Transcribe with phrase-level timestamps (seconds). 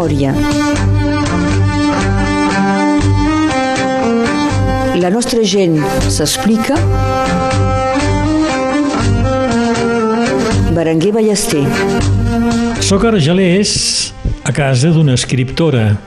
[0.00, 0.32] memòria.
[5.00, 5.76] La nostra gent
[6.08, 6.76] s'explica.
[10.72, 11.64] Berenguer Ballester.
[12.80, 14.12] Soc argelès
[14.44, 15.98] a casa d'una escriptora.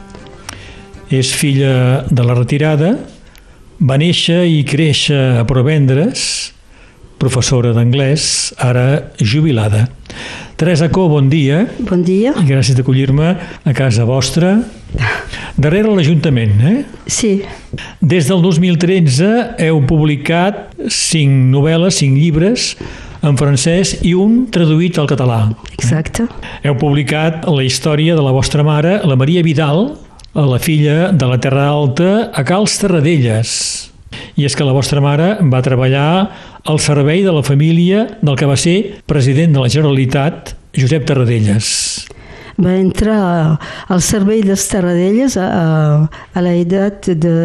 [1.13, 2.95] És filla de la retirada,
[3.77, 6.53] va néixer i créixer a Provendres,
[7.21, 9.85] professora d'anglès, ara jubilada.
[10.63, 11.65] Teresa Co, bon dia.
[11.83, 12.31] Bon dia.
[12.39, 13.33] I gràcies d'acollir-me
[13.67, 14.53] a casa vostra,
[15.59, 16.85] darrere l'Ajuntament, eh?
[17.03, 17.41] Sí,
[17.99, 22.77] Des del 2013 heu publicat cinc novel·les, cinc llibres
[23.27, 25.49] en francès i un traduït al català.
[25.75, 26.29] exacte.
[26.63, 29.97] Heu publicat la història de la vostra mare, la Maria Vidal,
[30.31, 33.91] la filla de la Terra Alta, a Cals Terradelles.
[34.39, 36.07] I és que la vostra mare va treballar
[36.63, 41.67] al servei de la família del que va ser president de la Generalitat, Josep Terradelles.
[42.61, 43.57] Va entrar
[43.89, 45.49] al servei dels Terradelles a,
[46.05, 47.35] a, l'edat de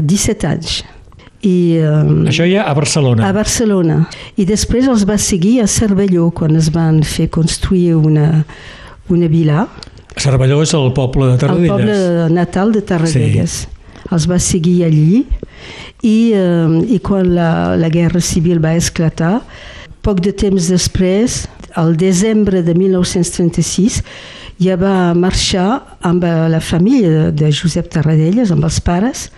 [0.00, 0.82] 17 anys.
[1.44, 3.26] I, um, Això ja a Barcelona.
[3.28, 3.98] a Barcelona.
[4.40, 8.46] I després els va seguir a Cervelló quan es van fer construir una,
[9.12, 9.66] una vila
[10.16, 11.70] Cervelló és el poble de al Terradelles.
[11.70, 13.50] poble natal de Tarradellas.
[13.50, 13.73] Sí.
[14.12, 15.24] Els va seguir allí
[16.02, 19.38] i, eh, i quan la, la guerra civil va esclatar,
[20.04, 24.02] poc de temps després, al desembre de 1936,
[24.62, 29.30] ja va marxar amb la família de, Josep Tarradellas, amb els pares,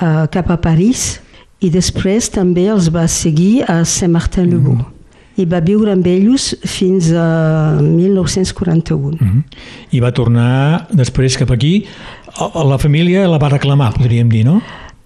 [0.00, 1.20] eh, cap a París
[1.62, 4.80] i després també els va seguir a Saint-Martin-le-Beau.
[5.40, 9.16] I va viure amb ells fins a 1941.
[9.16, 9.44] Mhm.
[9.96, 11.86] I va tornar després cap aquí.
[12.38, 14.60] La família la va reclamar, podríem dir, no?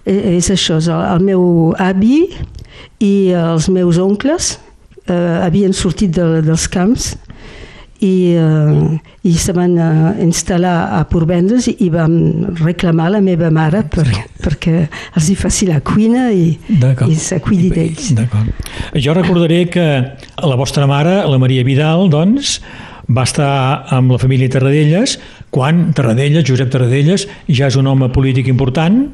[0.07, 2.29] Eh, És això, és el, el meu avi
[3.03, 4.57] i els meus oncles
[5.09, 7.17] eh, havien sortit de, dels camps
[8.05, 12.15] i, eh, i se van eh, instal·lar a Porvendres i, i vam
[12.61, 14.07] reclamar la meva mare per,
[14.45, 14.86] perquè
[15.17, 16.53] els hi faci la cuina i,
[17.09, 18.13] i se cuidi d'ells.
[19.03, 19.86] Jo recordaré que
[20.45, 22.61] la vostra mare, la Maria Vidal, doncs,
[23.08, 25.17] va estar amb la família Terradelles
[25.55, 29.06] quan Terradelles, Josep Terradelles, ja és un home polític important,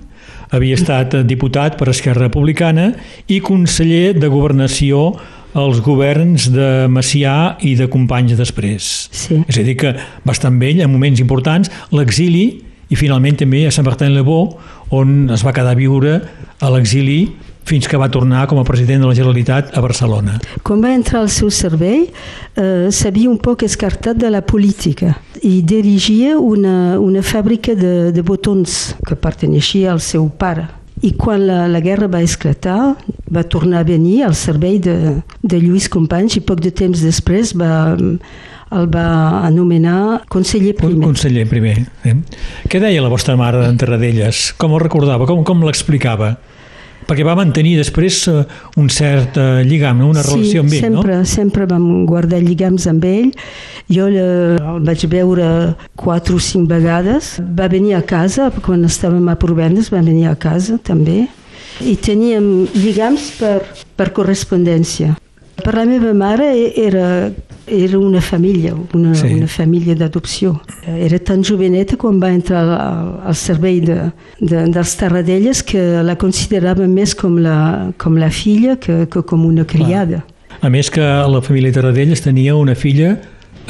[0.52, 2.90] havia estat diputat per Esquerra Republicana
[3.28, 5.12] i conseller de Governació
[5.52, 8.88] als governs de Macià i de Companys després.
[9.12, 9.42] Sí.
[9.48, 9.92] És a dir, que
[10.24, 12.46] va estar amb ell en moments importants, l'exili
[12.92, 14.48] i finalment també a Saint-Martin-le-Beau,
[14.96, 16.18] on es va quedar a viure
[16.60, 17.20] a l'exili
[17.68, 20.38] fins que va tornar com a president de la Generalitat a Barcelona.
[20.66, 22.08] Quan va entrar al seu servei,
[22.56, 28.22] eh, s'havia un poc escartat de la política i dirigia una, una fàbrica de, de
[28.22, 30.68] botons que perteneixia al seu pare.
[31.02, 32.94] I quan la, la guerra va esclatar,
[33.32, 37.56] va tornar a venir al servei de, de Lluís Companys i poc de temps després
[37.58, 39.06] va, el va
[39.46, 41.02] anomenar conseller primer.
[41.02, 41.74] conseller primer.
[42.06, 42.14] Eh?
[42.70, 44.52] Què deia la vostra mare d'en Terradelles?
[44.60, 45.26] Com ho recordava?
[45.26, 46.36] Com, com l'explicava?
[47.08, 48.44] Perquè va mantenir després eh,
[48.78, 51.24] un cert eh, lligam, una relació amb ell, sempre, no?
[51.28, 53.30] sempre vam guardar lligams amb ell.
[53.92, 55.48] Jo le- el vaig veure
[55.98, 57.34] quatre o cinc vegades.
[57.58, 61.26] Va venir a casa, quan estàvem a Provendes, va venir a casa també.
[61.82, 63.62] I teníem lligams per,
[63.96, 65.16] per correspondència.
[65.62, 67.30] Per la meva mare era,
[67.66, 69.28] era una família, una, Sí.
[69.34, 70.60] una família d'adopció.
[70.86, 76.16] Era tan joveneta quan va entrar al, al servei de, de, dels Tarradelles que la
[76.18, 80.24] considerava més com la, com la filla que, que com una criada.
[80.60, 83.16] A més que la família Terradelles tenia una filla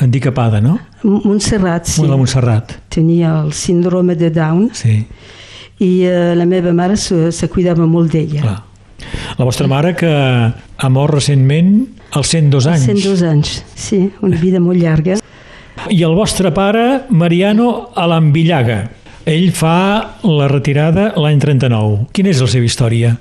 [0.00, 0.78] handicapada, no?
[1.04, 2.02] Montserrat, sí.
[2.08, 2.72] La Montserrat.
[2.88, 5.02] Tenia el síndrome de Down Sí,
[5.82, 8.40] i eh, la meva mare se, se cuidava molt d'ella.
[8.40, 8.60] clar.
[9.38, 11.74] La vostra mare que ha mort recentment
[12.12, 12.86] als 102 anys.
[12.86, 15.18] 102 anys, sí, una vida molt llarga.
[15.90, 18.82] I el vostre pare, Mariano Alambillaga.
[19.24, 22.08] Ell fa la retirada l'any 39.
[22.14, 23.14] Quina és la seva història?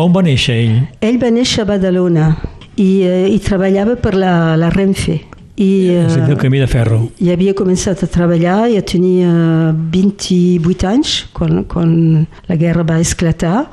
[0.00, 0.78] On va néixer ell?
[1.04, 2.30] Ell va néixer a Badalona
[2.76, 5.20] i, eh, i treballava per la, la Renfe.
[5.56, 7.10] I, És a dir, el eh, camí de ferro.
[7.20, 11.92] i havia començat a treballar, ja tenia 28 anys quan, quan
[12.48, 13.66] la guerra va esclatar.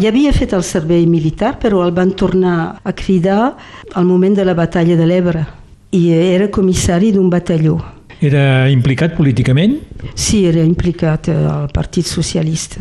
[0.00, 3.52] Ja havia fet el servei militar, però el van tornar a cridar
[3.92, 5.44] al moment de la batalla de l'Ebre
[5.92, 7.76] i era comissari d'un batalló.
[8.24, 9.76] Era implicat políticament?
[10.14, 12.80] Sí, era implicat eh, al Partit Socialista.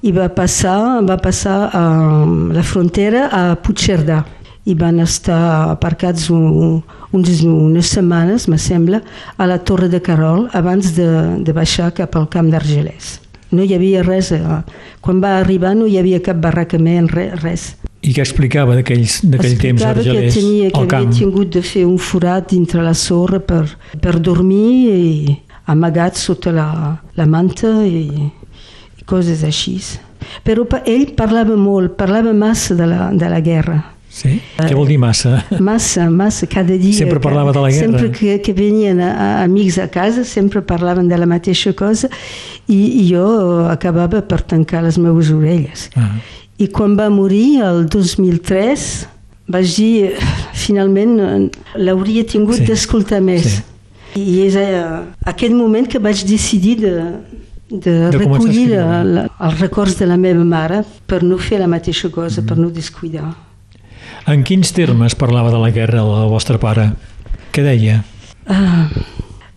[0.00, 1.84] I va passar, va passar a
[2.54, 4.22] la frontera a Puigcerdà
[4.68, 6.82] i van estar aparcats un,
[7.16, 9.00] uns, unes setmanes, me sembla,
[9.36, 11.08] a la Torre de Carol abans de,
[11.44, 13.16] de baixar cap al camp d'Argelès.
[13.50, 14.28] No hi havia res.
[14.36, 14.40] eh,
[15.00, 17.70] Quan va arribar no hi havia cap barracament, re- res.
[18.04, 22.52] I què explicava d'aquell temps Explicava que tenia que havia tingut de fer un forat
[22.52, 23.64] dintre la sorra per,
[24.00, 26.68] per dormir i amagat sota la,
[27.16, 28.04] la manta i,
[29.00, 29.78] i coses així.
[30.44, 33.80] Però ell parlava molt, parlava massa de la, de la guerra.
[34.18, 34.38] Sí?
[34.58, 35.44] Què vol dir massa?
[35.62, 36.96] Massa, massa, cada dia.
[36.96, 37.86] Sempre parlava de la guerra.
[37.86, 42.10] Sempre que, que venien a, a, amics a casa, sempre parlaven de la mateixa cosa
[42.66, 43.24] i, i jo
[43.70, 45.86] acabava per tancar les meves orelles.
[45.94, 46.16] Ah.
[46.58, 48.88] I quan va morir, el 2003,
[49.54, 50.12] vaig dir,
[50.58, 51.40] finalment, eh,
[51.78, 52.66] l'hauria tingut Sí.
[52.66, 53.46] d'escoltar més.
[53.60, 53.62] Sí.
[54.18, 56.94] I és a aquest moment que vaig decidir de,
[57.70, 61.68] de, De recollir la, la, els records de la meva mare per no fer la
[61.70, 62.48] mateixa cosa, Mm-hmm.
[62.48, 63.28] per no descuidar.
[64.28, 66.90] En quins termes parlava de la guerra el vostre pare?
[67.54, 68.02] Què deia?
[68.48, 68.88] Ah,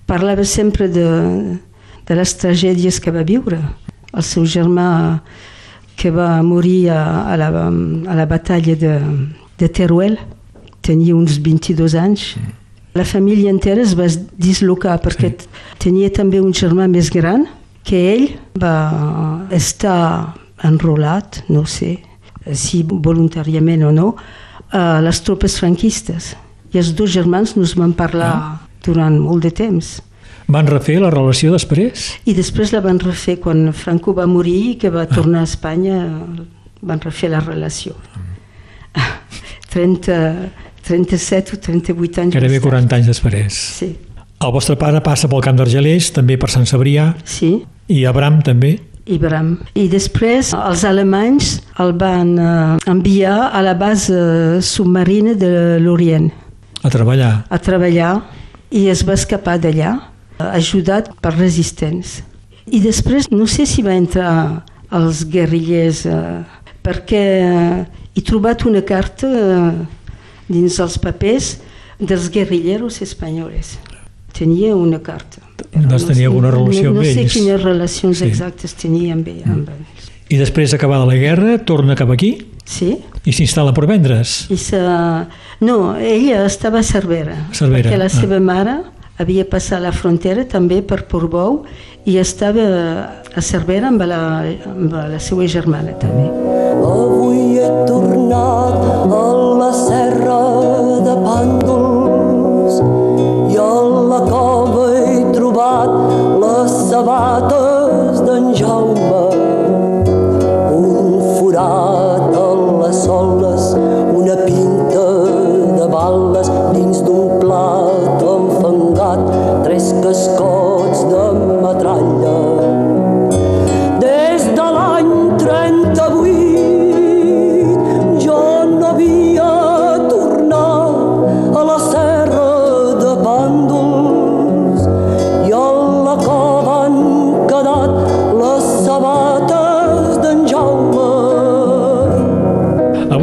[0.08, 1.08] parlava sempre de,
[2.08, 3.60] de les tragèdies que va viure.
[4.12, 5.20] El seu germà
[6.00, 7.02] que va morir a,
[7.34, 8.94] a, la, a la batalla de,
[9.60, 10.18] de Teruel
[10.82, 12.30] tenia uns 22 anys.
[12.96, 15.50] La família entera es va dislocar perquè Sí.
[15.80, 17.46] tenia també un germà més gran
[17.88, 18.26] que ell
[18.60, 21.98] va estar enrolat, no sé
[22.58, 24.08] si voluntàriament o no,
[24.72, 26.34] a les tropes franquistes.
[26.72, 30.00] I els dos germans no es van parlar durant molt de temps.
[30.52, 32.10] Van refer la relació després?
[32.28, 36.00] I després la van refer quan Franco va morir i que va tornar a Espanya,
[36.82, 37.96] van refer la relació.
[39.72, 40.18] 30,
[40.84, 42.72] 37 o 38 anys Gairebé més tard.
[42.74, 43.60] 40 anys després.
[43.80, 43.92] Sí,
[44.42, 47.54] El vostre pare passa pel camp d'Argelers, també per Sant Cebrià, sí,
[47.88, 48.80] i Abram també.
[49.06, 49.56] I Bram.
[49.76, 56.30] I després els alemanys el van eh, enviar a la base eh, submarina de l'Orient
[56.84, 57.46] A treballar.
[57.50, 58.14] a treballar
[58.72, 59.96] i es va escapar d'allà,
[60.40, 62.22] eh, ajudat per resistents.
[62.66, 66.44] I després no sé si va entrar als guerrillers eh,
[66.84, 67.24] perquè
[68.16, 69.72] he trobat una carta eh,
[70.52, 71.58] dins els papers
[72.00, 73.78] dels guerrilleros espanyoles.
[74.34, 75.42] Tenia una carta.
[75.70, 77.34] Però Doncs tenia alguna relació no, amb no sé ells.
[77.34, 78.26] quines relacions Sí.
[78.26, 78.30] Mm.
[78.30, 80.10] exactes tenia amb, ell, amb ells.
[80.32, 82.96] I després d'acabada la guerra, torna cap aquí Sí?
[83.26, 84.48] i s'instal·la per vendre's.
[84.50, 85.28] I sa...
[85.60, 88.10] No, ella estava a Cervera, Cervera, perquè la ah.
[88.10, 88.78] seva mare
[89.22, 91.66] havia passat la frontera també per Portbou
[92.10, 92.64] i estava
[93.36, 94.22] a Cervera amb la,
[94.72, 96.26] amb la seva germana també.
[96.82, 99.22] Avui he tornat a
[99.62, 100.40] la serra
[101.06, 102.80] de Pàndols
[103.54, 103.70] i a
[104.10, 104.81] la cova
[105.62, 105.90] trobat
[106.42, 109.31] les sabates d'en Jaume.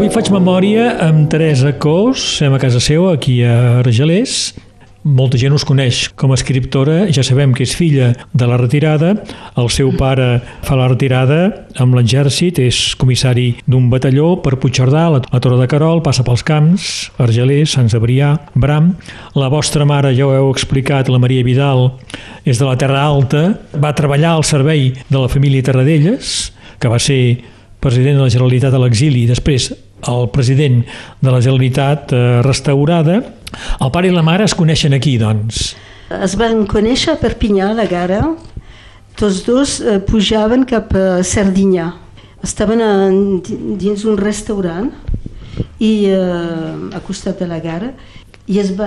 [0.09, 4.55] Avui faig memòria amb Teresa Cos, som a casa seu, aquí a Argelers.
[5.05, 9.11] Molta gent us coneix com a escriptora, ja sabem que és filla de la retirada,
[9.61, 15.21] el seu pare fa la retirada amb l'exèrcit, és comissari d'un batalló per Puigcerdà, la,
[15.45, 16.89] Torre de Carol, passa pels camps,
[17.21, 18.95] Argelers, Sant Cebrià, Bram.
[19.37, 21.91] La vostra mare, ja ho heu explicat, la Maria Vidal,
[22.49, 23.45] és de la Terra Alta,
[23.77, 28.75] va treballar al servei de la família Terradelles, que va ser president de la Generalitat
[28.75, 29.71] a l'exili, després
[30.09, 30.83] el president
[31.21, 33.21] de la Generalitat eh, restaurada.
[33.81, 35.73] El pare i la mare es coneixen aquí, doncs.
[36.25, 38.23] Es van conèixer a Perpinyà, a la gara.
[39.19, 41.91] Tots dos eh, pujaven cap a Sardinyà.
[42.47, 42.81] Estaven
[43.81, 44.93] dins un restaurant
[45.83, 47.91] i eh, a costat de la gara
[48.49, 48.87] i es va,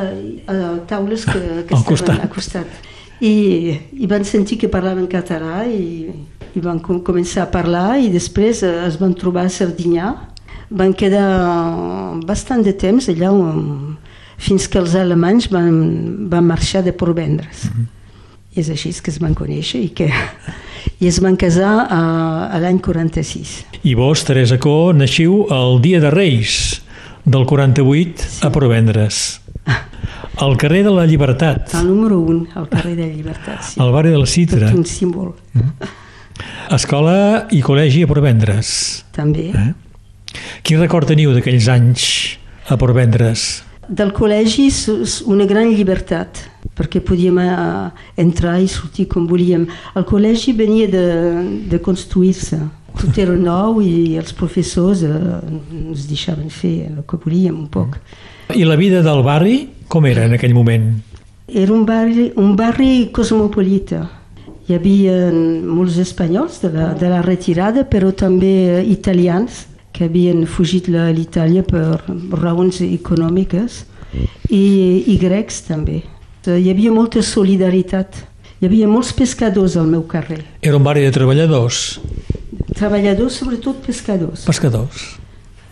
[0.50, 0.56] a
[0.90, 2.24] taules que, que Al estaven costat.
[2.24, 2.91] a costat.
[3.22, 6.10] I, I van sentir que parlaven català i,
[6.58, 10.12] i van com, començar a parlar i després eh, es van trobar a Sardinyà.
[10.72, 11.28] Van quedar
[12.26, 13.98] bastant de temps allà um,
[14.42, 15.72] fins que els alemanys van,
[16.32, 17.66] van marxar de Porvendres.
[17.68, 17.90] Mm -hmm.
[18.52, 20.10] I és així que es van conèixer i que
[21.00, 22.02] i es van casar a,
[22.54, 23.66] a l'any 46.
[23.84, 26.82] I vos, Teresa Co, naixiu el dia de Reis
[27.26, 28.46] del 48 sí.
[28.46, 29.41] a Provendres.
[30.42, 33.62] Al carrer de la Llibertat, El número 1, al carrer de la Llibertat.
[33.62, 33.80] Sí.
[33.82, 34.70] al barri de la Citra.
[34.72, 35.34] Tot un símbol.
[36.72, 38.72] Escola i col·legi a Provendres.
[39.14, 39.52] També.
[39.54, 39.72] Eh?
[40.64, 42.06] Quin record teniu d'aquells anys
[42.72, 43.62] a Provendres?
[43.92, 46.46] Del col·legi és una gran llibertat,
[46.78, 47.90] perquè podíem eh,
[48.24, 49.66] entrar i sortir com volíem.
[50.00, 51.06] El col·legi venia de,
[51.70, 52.62] de construir-se.
[52.98, 58.00] Tot era nou i els professors eh, ens deixaven fer el que volíem un poc.
[58.56, 60.90] I la vida del barri, com era en aquell moment?
[61.48, 64.06] Era un barri, un barri cosmopolita.
[64.68, 70.88] Hi havia molts espanyols de la, de la retirada, però també italians que havien fugit
[70.96, 72.00] a l'Itàlia per
[72.40, 73.82] raons econòmiques
[74.50, 74.64] i,
[75.12, 76.02] i grecs també.
[76.48, 78.24] Hi havia molta solidaritat.
[78.62, 80.40] Hi havia molts pescadors al meu carrer.
[80.62, 82.00] Era un barri de treballadors,
[82.72, 84.46] Treballadors, sobretot pescadors.
[84.48, 85.02] pescadors.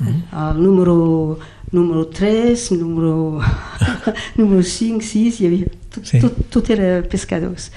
[0.03, 1.39] El número,
[1.71, 3.41] número 3, número,
[4.37, 6.19] número 5, 6, hi havia, tot, Sí.
[6.23, 7.69] tot, tot era pescadors.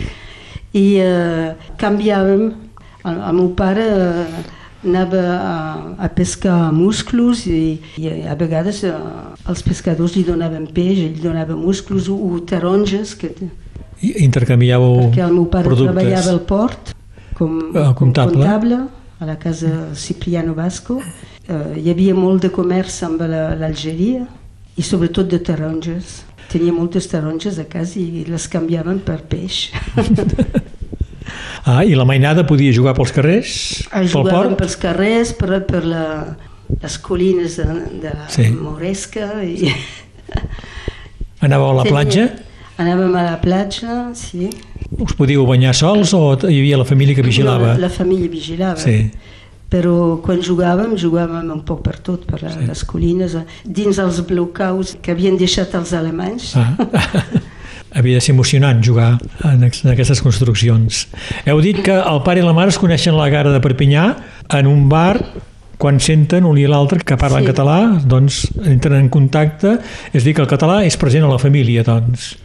[0.72, 2.46] I eh, canviàvem,
[3.04, 4.42] el, el meu pare eh,
[4.82, 5.56] anava a,
[6.06, 8.92] a pescar musclos i, i a vegades eh,
[9.48, 13.34] els pescadors li donaven peix, ell donava musclos o, o taronges, que,
[14.02, 15.92] I intercanviàveu perquè el meu pare productes.
[15.94, 16.94] treballava al port
[17.38, 18.40] com, Ah, com comptable.
[18.40, 18.80] comptable
[19.22, 20.96] a la casa Cipriano Vasco.
[21.52, 24.24] Eh, hi havia molt de comerç amb la- l'Algeria
[24.76, 26.22] i sobretot de taronges.
[26.52, 29.68] Tenia moltes taronges a casa i les canviaven per peix.
[31.64, 33.50] Ah, I la mainada podia jugar pels carrers,
[33.92, 34.56] pel Jugàvem port?
[34.58, 36.00] pels carrers, per, per la,
[36.82, 37.66] les collines de,
[38.02, 38.48] de la Sí.
[38.50, 39.28] Moresca.
[39.46, 39.70] I
[41.46, 42.24] Anàveu a la Tenia- platja?
[42.82, 44.48] Anàvem a la platja, sí.
[44.98, 47.76] Us podíeu banyar sols o hi havia la família que vigilava?
[47.76, 48.80] La, la família vigilava.
[48.82, 49.10] Sí.
[49.72, 52.66] Però quan jugàvem, jugàvem un poc per tot, per sí.
[52.68, 56.52] les collines, eh, dins els blocaus que havien deixat els alemanys.
[56.60, 56.74] Ah.
[57.96, 61.06] Havia de ser emocionant jugar en, aquestes construccions.
[61.44, 64.06] Heu dit que el pare i la mare es coneixen a la gara de Perpinyà
[64.56, 65.18] en un bar
[65.82, 67.50] quan senten un i l'altre que parlen Sí.
[67.50, 69.78] català, doncs entren en contacte.
[70.12, 72.36] És dir, que el català és present a la família, doncs.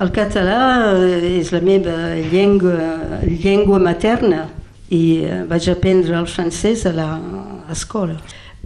[0.00, 0.96] El català
[1.28, 4.48] és la meva llengua, llengua materna
[4.90, 8.16] i eh, vaig aprendre el francès a la- a l'escola.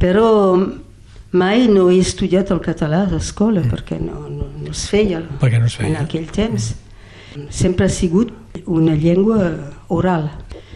[0.01, 0.57] Però
[1.33, 5.59] mai no he estudiat el català a l'escola perquè no, no, no es feia, Perquè
[5.61, 5.91] no es feia.
[5.91, 6.75] en aquell temps.
[7.51, 8.31] Sempre ha sigut
[8.67, 9.51] una llengua
[9.89, 10.31] oral.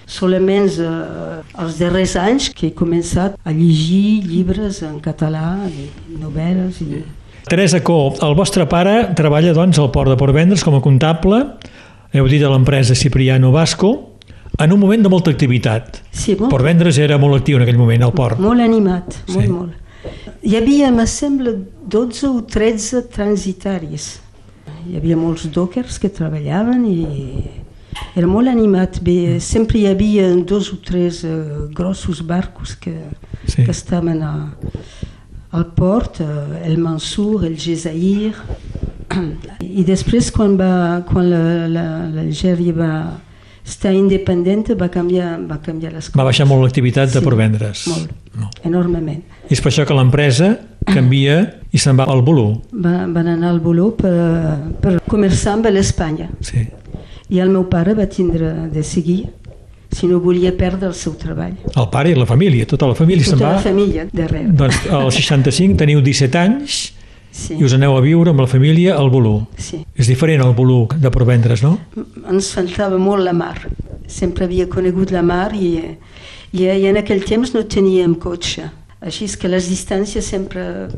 [0.09, 5.89] Solament eh, els darrers anys que he començat a llegir llibres en català, i
[6.19, 7.03] novel·les i...
[7.49, 11.39] Teresa Co, el vostre pare treballa doncs al port de Portvendres com a comptable,
[12.13, 14.08] heu dit a l'empresa Cipriano Vasco,
[14.59, 16.01] en un moment de molta activitat.
[16.11, 18.39] Sí, molt, Portvendres era molt actiu en aquell moment, al port.
[18.41, 19.49] molt animat, molt, Sí.
[19.53, 19.73] molt.
[20.43, 21.53] Hi havia, me sembla,
[21.87, 24.21] 12 o 13 transitaris.
[24.89, 27.45] Hi havia molts dockers que treballaven i
[28.17, 29.01] era molt animat.
[29.03, 32.95] Bé, sempre hi havia dos o tres uh, grossos barcos que,
[33.47, 33.65] Sí.
[33.65, 34.55] que estaven a,
[35.53, 38.35] al port, uh, el Mansour, el Gezair.
[39.63, 42.93] I després, quan, va, quan la- la- l'Algèria va
[43.69, 46.17] estar independent, va canviar, va canviar les coses.
[46.19, 47.87] Va baixar molt l'activitat de Sí, Portvendres.
[47.89, 48.49] Molt, No.
[48.65, 49.23] enormement.
[49.49, 50.53] I és per això que l'empresa
[50.87, 51.39] canvia
[51.73, 52.61] i se'n va al Bolú.
[52.73, 54.13] Va, van anar al Boló per,
[54.81, 56.29] per començar amb l'Espanya.
[56.41, 56.67] Sí.
[57.31, 59.27] I el meu pare va tindre de seguir
[59.91, 61.55] si no volia perdre el seu treball.
[61.75, 63.53] El pare i la família, tota la família se'n Tota va.
[63.57, 64.49] la família darrere.
[64.53, 66.93] Doncs al 65 teniu 17 anys
[67.39, 69.47] Sí, i us aneu a viure amb la família al Bolú.
[69.57, 69.85] sí.
[69.95, 71.77] És diferent el Bolú de Portvendres, no?
[72.31, 73.57] Ens faltava molt la mar.
[74.07, 75.77] Sempre havia conegut la mar i,
[76.53, 78.67] i, i en aquell temps no teníem cotxe.
[78.99, 80.89] Així és que les distàncies sempre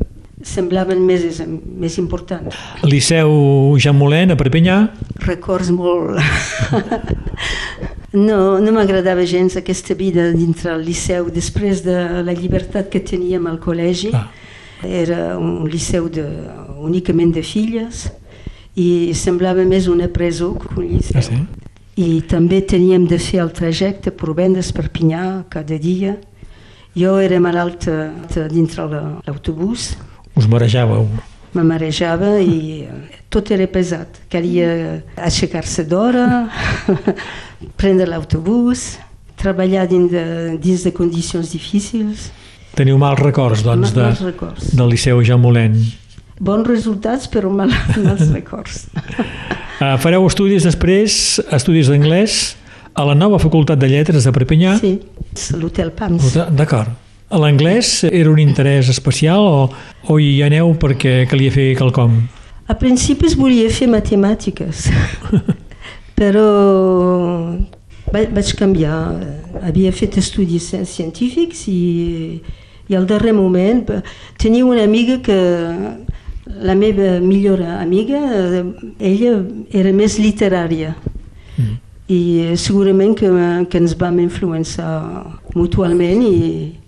[0.43, 2.57] semblaven més, més importants.
[2.87, 4.81] Liceu Jean Molent a Perpinyà,
[5.27, 6.17] records molt...
[8.11, 13.45] no no m'agradava gens aquesta vida dintre el liceu després de la llibertat que teníem
[13.47, 14.11] al col·legi.
[14.17, 14.27] Ah.
[14.83, 16.23] Era un liceu de,
[16.81, 18.07] únicament de filles
[18.75, 21.19] i semblava més una presó que un liceu.
[21.19, 21.41] Ah, sí?
[22.01, 26.15] I també teníem de fer el trajecte Provendes Perpinyà cada dia.
[26.95, 28.09] Jo era malalta
[28.49, 29.91] dintre la- l'autobús,
[30.35, 31.05] us marejàveu.
[31.53, 32.87] me marejava i
[33.29, 34.07] tot era pesat.
[34.31, 36.49] Calia aixecar-se d'hora,
[37.79, 38.97] prendre l'autobús,
[39.37, 42.31] treballar dins de, dins de condicions difícils.
[42.77, 44.69] Teniu mals records, doncs, de, mals records.
[44.77, 45.75] del Liceu Jean Molent.
[46.41, 47.69] Bons resultats, però mal,
[48.05, 48.85] mals records.
[49.81, 52.55] Uh, fareu estudis després, estudis d'anglès,
[52.95, 54.75] a la nova Facultat de Lletres de Perpinyà.
[54.81, 54.95] Sí,
[55.59, 56.33] l'hotel Pams.
[56.55, 56.89] D'acord.
[57.31, 59.59] L'anglès era un interès especial o,
[60.11, 62.17] o hi aneu perquè calia fer quelcom?
[62.67, 64.89] A principis volia fer matemàtiques,
[66.19, 66.47] però
[68.11, 68.97] va- vaig canviar.
[69.63, 71.79] Havia fet estudis científics i,
[72.91, 73.85] i al darrer moment
[74.41, 75.37] tenia una amiga que
[76.61, 78.65] la meva millor amiga, eh,
[78.99, 79.37] ella
[79.71, 80.95] era més literària.
[81.57, 81.77] Mm.
[82.11, 83.27] i segurament que,
[83.71, 86.39] que ens vam influenciar mutualment i,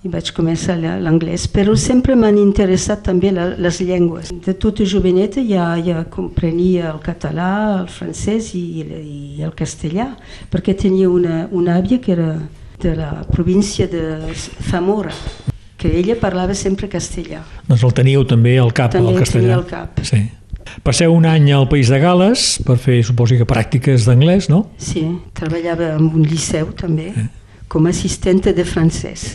[0.04, 4.34] i vaig començar la- l'anglès, però sempre m'han interessat també la, les llengües.
[4.44, 7.48] De tota joveneta ja, ja comprenia el català,
[7.86, 10.10] el francès i, i el castellà,
[10.52, 12.34] perquè tenia una, una àvia que era
[12.84, 14.04] de la província de
[14.68, 15.14] Zamora,
[15.84, 17.42] que ella parlava sempre castellà.
[17.68, 19.42] Doncs el teníeu també al cap, També el castellà.
[19.44, 20.00] tenia al cap.
[20.08, 20.22] Sí.
[20.84, 24.70] Passeu un any al País de Gales per fer, suposo que, pràctiques d'anglès, no?
[24.80, 25.04] Sí,
[25.36, 27.10] treballava en un liceu també,
[27.68, 29.34] com a assistenta de francès.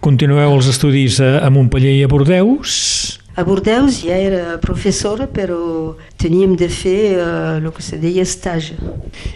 [0.00, 3.18] Continueu els estudis a, Montpellier i a Bordeus.
[3.36, 8.78] A Bordeus ja era professora, però teníem de fer el que se deia estage.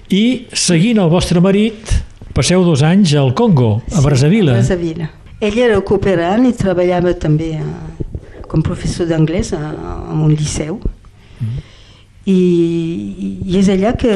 [0.08, 1.92] I, seguint el vostre marit,
[2.32, 4.56] passeu dos anys al Congo, a Brazzaville.
[4.56, 5.10] A Brazzaville.
[5.44, 7.94] Ell era cooperant i treballava també uh,
[8.48, 9.60] com professor d'anglès a,
[10.12, 10.78] en un liceu.
[12.24, 12.40] I,
[13.44, 14.14] I és allà que,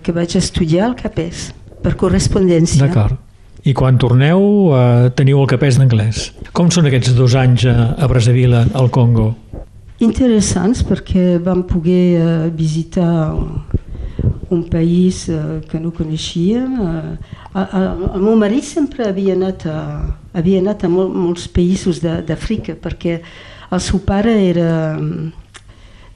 [0.00, 1.50] que vaig estudiar el CAPES,
[1.84, 2.80] per correspondència.
[2.86, 3.18] D'acord.
[3.60, 6.30] I quan torneu eh, teniu el capès d'anglès.
[6.56, 9.34] Com són aquests dos anys a, a Brazzaville, al Congo?
[10.00, 13.10] Interessants perquè vam poder uh, visitar
[14.50, 16.74] un país uh, que no coneixíem.
[16.80, 17.16] Uh,
[17.54, 19.78] el, meu marit sempre havia anat a,
[20.34, 23.20] havia anat a mol, molts països d'Àfrica perquè
[23.70, 24.98] el seu pare era,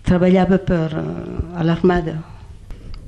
[0.05, 2.19] treballava per, uh, a l'armada,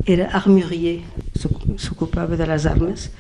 [0.06, 1.00] era armurier,
[1.34, 3.10] s'oc- s'ocupava de les armes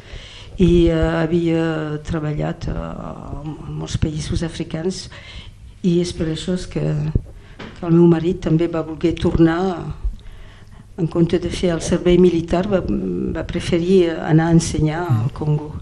[0.62, 5.06] i uh, havia treballat uh, en molts països africans
[5.82, 9.60] i és per això que, que el meu marit també va voler tornar
[10.98, 15.74] en compte de fer el servei militar va, va preferir anar a ensenyar al Congo.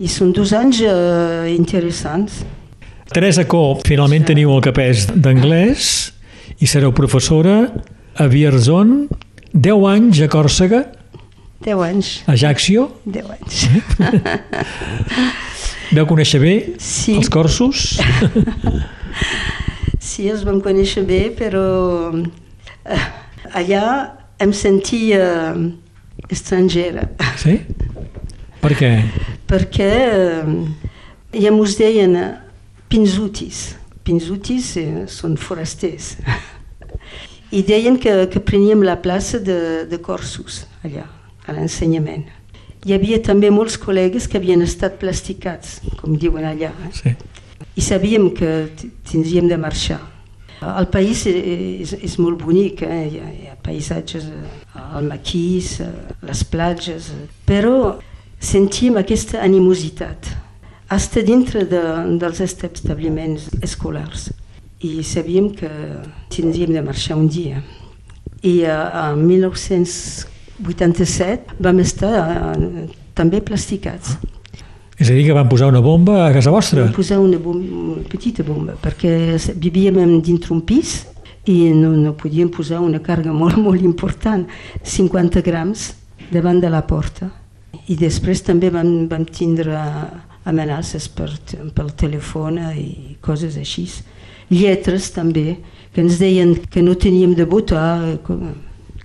[0.00, 2.40] I són dos anys uh, interessants.
[3.12, 5.90] Teresa Co, finalment teniu el capès d'anglès
[6.58, 7.68] i sereu professora
[8.16, 9.04] a Vierzon,
[9.52, 10.82] 10 anys a Còrsega,
[11.64, 12.08] 10 anys.
[12.26, 12.88] A Ajaccio.
[13.04, 13.62] 10 anys.
[15.94, 17.16] Veu conèixer bé Sí.
[17.20, 17.86] els corsos?
[20.04, 21.62] Sí, els vam conèixer bé, però
[22.12, 23.04] eh,
[23.56, 23.84] allà
[24.44, 25.20] em sentia
[25.54, 27.08] eh, estrangera,
[27.40, 27.58] Sí?
[28.62, 28.92] Per què?
[29.50, 30.52] perquè eh,
[31.36, 32.30] ja mos deien eh,
[32.88, 33.74] pinzutis.
[34.04, 34.74] Pinzutis
[35.08, 36.14] són forasters.
[37.54, 41.06] I deien que, que preníem la plaça de, de Corsos, allà,
[41.46, 42.26] a l'ensenyament.
[42.84, 46.72] Hi havia també molts col·legues que havien estat plasticats, com diuen allà.
[46.88, 46.92] Eh?
[46.98, 47.14] Sí.
[47.74, 48.50] i sabíem que
[49.08, 50.00] tindríem de marxar.
[50.78, 53.04] El país és, és molt bonic, eh?
[53.10, 54.32] hi, ha, hi ha paisatges, eh,
[54.98, 55.90] el maquís, eh,
[56.24, 57.76] les platges, eh, però
[58.44, 60.20] sentim aquesta animositat,
[60.94, 61.82] hasta dintre de,
[62.20, 64.20] dels establiments escolars.
[64.84, 65.70] I sabíem que
[66.32, 67.62] tindríem de marxar un dia.
[68.44, 74.16] I eh, en 1987 vam estar eh, també plasticats.
[74.98, 76.84] És a dir, que van posar una bomba a casa vostra?
[76.84, 81.00] Vam posar una, bom una petita bomba perquè vivíem dintre un pis
[81.50, 84.46] i no, no podíem posar una càrrega molt, molt important,
[84.82, 85.90] 50 grams
[86.32, 87.30] davant de la porta.
[87.90, 89.74] I després també vam, vam tindre
[90.48, 91.30] amenaces per,
[91.74, 93.88] pel telèfon i coses així.
[94.52, 95.56] Lletres també,
[95.92, 98.38] que ens deien que no teníem de votar, co-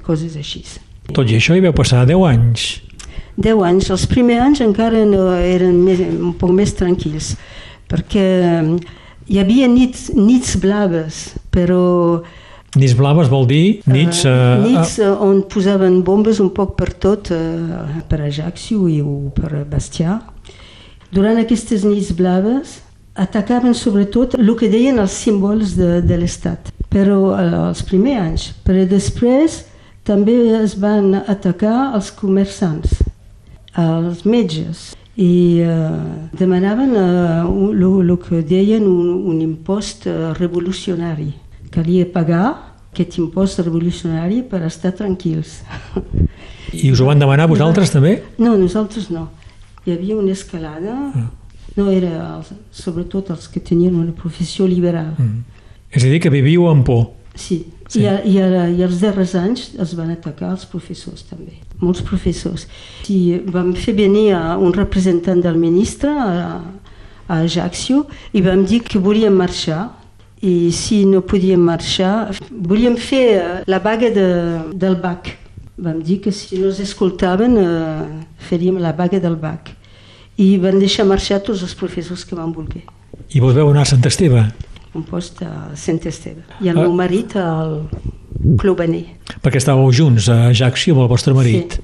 [0.06, 0.62] coses així.
[1.12, 2.67] Tot i això hi veu passar 10 anys.
[3.39, 3.89] 10 anys.
[3.95, 7.34] Els primers anys encara no eren més, un poc més tranquils,
[7.89, 8.75] perquè eh,
[9.30, 11.23] hi havia nits, nits blaves,
[11.54, 12.21] però
[12.78, 14.21] Nits blaves vol dir nits...
[14.30, 18.99] eh, eh, nits eh, on posaven bombes un poc per tot, eh, per Ajaccio i
[19.02, 20.19] o per Bastià.
[21.10, 22.75] Durant aquestes nits blaves
[23.17, 28.45] atacaven sobretot el que deien els símbols de, de l'Estat, però eh, els primers anys.
[28.67, 29.63] Però després
[30.06, 32.99] també es van atacar els comerçants,
[33.77, 41.34] els metges, i eh, demanaven el que deien un, un impost eh, revolucionari.
[41.69, 42.45] Calia pagar
[42.93, 45.60] aquest impost revolucionari per estar tranquils.
[46.73, 48.21] I us ho van demanar vosaltres també?
[48.39, 49.27] No, nosaltres no.
[49.86, 50.95] Hi havia una escalada,
[51.75, 55.13] no era els, sobretot els que tenien una professió liberal.
[55.17, 55.43] Mm.
[55.91, 57.10] És a dir, que viviu amb por.
[57.36, 58.03] Sí, Sí.
[58.03, 62.01] I, a- i, ara, i els darrers anys es van atacar els professors també, molts
[62.05, 62.67] professors.
[63.09, 66.61] I vam fer venir a un representant del ministre a,
[67.27, 69.95] a Ajaccio i vam dir que volíem marxar
[70.41, 74.27] i si no podíem marxar, volíem fer eh, la vaga de,
[74.73, 75.33] del BAC.
[75.79, 79.73] Vam dir que si no escoltaven eh, faríem la vaga del BAC.
[80.39, 82.85] I van deixar marxar tots els professors que van voler
[83.35, 84.45] I vos veu anar a Sant Esteve,
[84.95, 86.41] un post a Sant Esteve.
[86.63, 86.81] I el Ah.
[86.81, 87.89] meu marit al
[88.57, 89.05] Club Aner.
[89.43, 91.79] perquè estàveu junts a Ajaccio amb el vostre marit.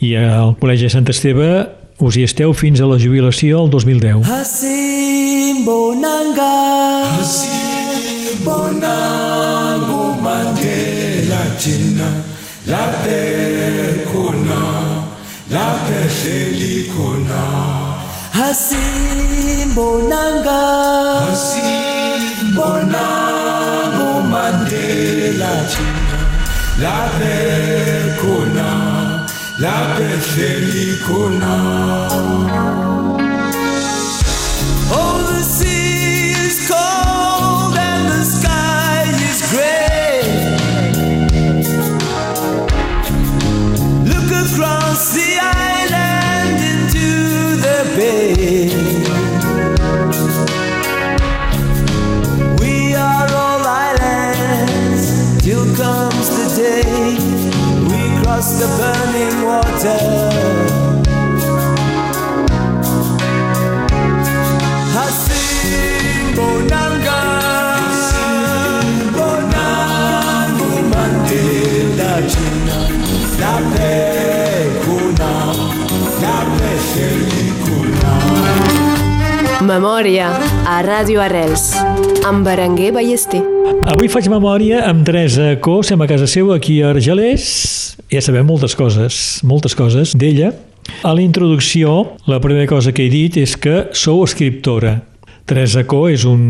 [0.00, 1.66] i al Col·legi de Sant Esteve
[1.98, 4.22] us hi esteu fins a la jubilació el 2010.
[4.30, 6.52] Hasimbonanga
[7.18, 8.96] Hasimbonanga
[10.22, 12.10] Mandela Jina
[12.66, 14.62] Laphe khona
[15.50, 17.42] Laphe hleli khona
[18.38, 20.60] Hasimbonanga
[21.28, 23.27] Hasimbonanga
[26.80, 27.10] La
[28.20, 29.26] qu'on la
[29.58, 30.88] l'appel celui.
[34.90, 35.77] Oh, the sea.
[58.50, 59.98] We cross the burning water.
[70.92, 72.12] Mandela
[73.40, 73.94] Laphe
[74.84, 75.32] kuna
[79.62, 80.28] Memòria
[80.66, 81.76] a Ràdio Arrels
[82.24, 83.42] amb Berenguer Ballester.
[83.88, 87.87] Avui faig memòria amb Teresa Co, som a casa seu aquí a Argelers.
[88.08, 90.52] Ja sabem moltes coses, moltes coses d'ella.
[91.04, 95.02] A la introducció, la primera cosa que he dit és que sou escriptora.
[95.48, 96.40] Teresa Co és un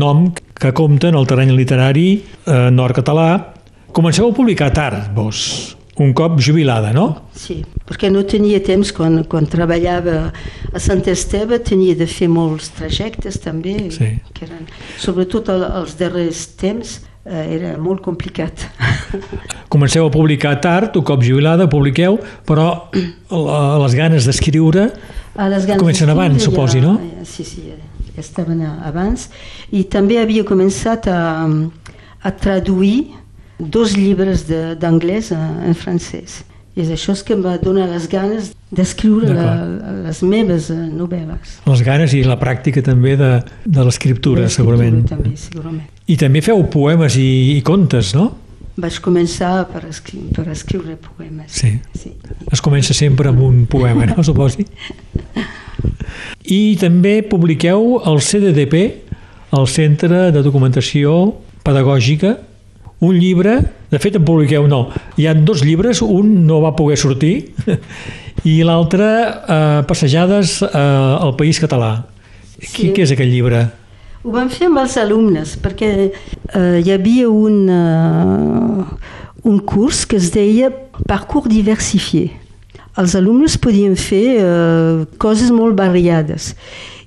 [0.00, 0.26] nom
[0.60, 3.54] que compta en el terreny literari eh, nord-català.
[3.96, 7.06] Comenceu a publicar tard, vos, un cop jubilada, no?
[7.36, 7.58] Sí,
[7.88, 10.30] perquè no tenia temps, quan, quan treballava
[10.72, 14.12] a Sant Esteve, tenia de fer molts trajectes també, Sí.
[14.36, 14.68] que eren,
[15.00, 18.64] sobretot el, els darrers temps, era molt complicat.
[19.72, 22.68] Comenceu a publicar tard, un cop jubilada, publiqueu, però
[23.84, 24.90] les ganes d'escriure
[25.78, 26.96] Comencen abans, suposi, no?
[26.98, 29.28] Ja, sí, sí, ja estaven abans.
[29.72, 31.46] I també havia començat a,
[32.20, 33.06] a traduir
[33.60, 36.42] dos llibres de- d'anglès a- en francès.
[36.76, 39.32] I és això que em va donar les ganes d'escriure
[40.04, 41.56] les meves eh, novel·les.
[41.66, 43.30] les ganes i la pràctica també de,
[43.64, 45.00] de l'escriptura, De l'escriptura segurament.
[45.08, 45.88] També, segurament.
[46.10, 48.30] I també feu poemes i, i contes, no?
[48.80, 51.52] Vaig començar per, escri per escriure poemes.
[51.52, 51.74] Sí.
[51.94, 52.14] sí.
[52.50, 54.64] Es comença sempre amb un poema, no, suposi?
[56.50, 58.80] I també publiqueu el CDDP,
[59.56, 61.34] el Centre de Documentació
[61.66, 62.38] Pedagògica,
[63.00, 63.56] un llibre,
[63.90, 64.82] de fet en publiqueu no,
[65.16, 67.34] hi ha dos llibres, un no va poder sortir
[68.50, 71.94] i l'altre eh, Passejades eh, al País Català.
[72.60, 72.90] Qui, Sí.
[72.92, 73.62] què és aquest llibre?
[74.24, 78.84] Ho vam fer amb els alumnes perquè eh, hi havia un, uh,
[79.48, 80.68] un curs que es deia
[81.08, 82.26] Parcours diversifié.
[83.00, 86.50] Els alumnes podien fer uh, coses molt variades.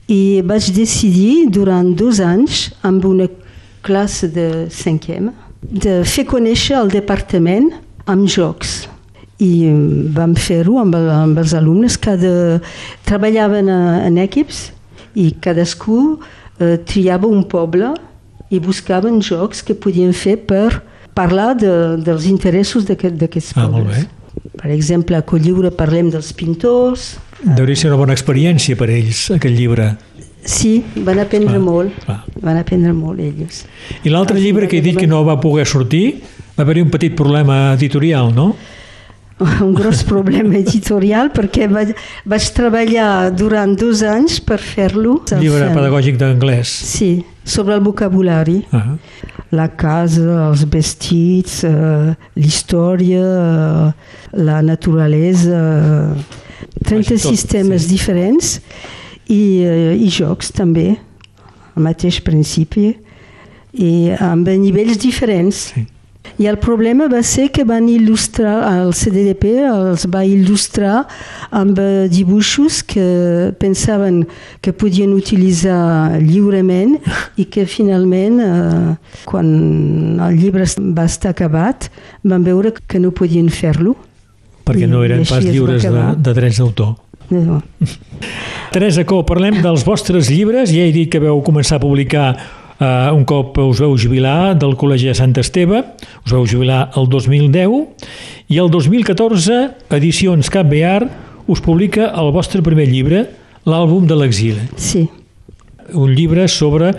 [0.10, 3.30] I vaig decidir durant dos anys amb una
[3.86, 5.30] classe de cinquième
[5.63, 7.69] de fer conèixer el departament
[8.10, 8.88] amb jocs.
[9.38, 11.95] I mm, vam fer-ho amb, amb els alumnes.
[12.02, 12.58] Cada
[13.06, 14.71] treballaven a- en equips
[15.15, 16.17] i cadascú
[16.60, 17.94] eh, triava un poble
[18.50, 20.82] i buscaven jocs que podien fer per
[21.13, 23.98] parlar de, dels interessos d'aquest- d'aquests Ah, molt pobles.
[24.06, 24.08] bé.
[24.62, 27.18] Per exemple, a Colliure parlem dels pintors.
[27.44, 29.98] Deuria ser una bona experiència per ells, aquest llibre.
[30.46, 31.94] Sí, van aprendre Clar, molt.
[32.06, 32.24] clar.
[32.42, 33.66] Van aprendre molt ells.
[34.04, 36.22] I l'altre llibre que he dit que no va poder sortir,
[36.58, 38.56] va haver-hi un petit problema editorial, no?
[39.39, 41.93] Un gros problema editorial perquè vaig,
[42.30, 45.19] vaig treballar durant dos anys per fer-lo.
[45.39, 45.78] Llibre Fem.
[45.78, 46.74] pedagògic d'anglès.
[46.93, 47.12] Sí,
[47.43, 48.62] sobre el vocabulari.
[48.72, 48.96] Ah.
[49.54, 53.93] La casa, els vestits, eh, l'història, eh,
[54.43, 55.62] la naturalesa,
[56.13, 56.41] eh,
[56.84, 57.89] 30 tot, sistemes sí.
[57.93, 58.60] diferents
[59.30, 60.98] i, eh, i jocs també,
[61.74, 62.93] al mateix principi,
[63.74, 65.72] i amb nivells diferents.
[65.74, 65.88] Sí.
[66.42, 71.04] I el problema va ser que van il·lustrar, el CDDP els va il·lustrar
[71.54, 74.24] amb eh, dibuixos que pensaven
[74.64, 76.96] que podien utilitzar lliurement
[77.38, 79.54] i que finalment, eh, quan
[80.26, 80.66] el llibre
[80.98, 81.92] va estar acabat,
[82.24, 83.94] van veure que no podien fer-lo.
[84.66, 86.96] Perquè no eren pas lliures de, de drets d'autor.
[87.30, 87.62] No.
[88.74, 90.72] Teresa Co, parlem dels vostres llibres.
[90.74, 92.28] Ja he dit que veu començar a publicar
[92.84, 95.84] eh, un cop us veu jubilar del Col·legi de Sant Esteve.
[96.26, 99.60] Us veu jubilar el 2010 i el 2014
[99.96, 101.08] Edicions Cap Bear
[101.48, 103.26] us publica el vostre primer llibre,
[103.67, 104.69] l'àlbum de l'exili.
[104.76, 105.08] Sí,
[105.93, 106.93] Un llibre sobre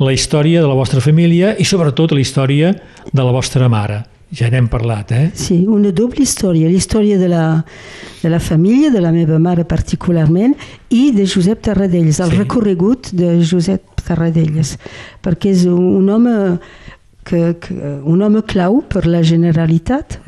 [0.00, 2.72] la història de la vostra família i sobretot la història
[3.12, 4.00] de la vostra mare.
[4.32, 5.30] Ja n'hem parlat, eh?
[5.34, 6.68] Sí, una doble història.
[6.70, 7.64] La història de la,
[8.22, 10.54] de la família, de la meva mare particularment,
[10.94, 12.36] i de Josep Tarradellas, el Sí.
[12.38, 14.76] recorregut de Josep Tarradellas,
[15.22, 16.58] perquè és un, home
[17.24, 20.20] que, que, un home clau per la Generalitat,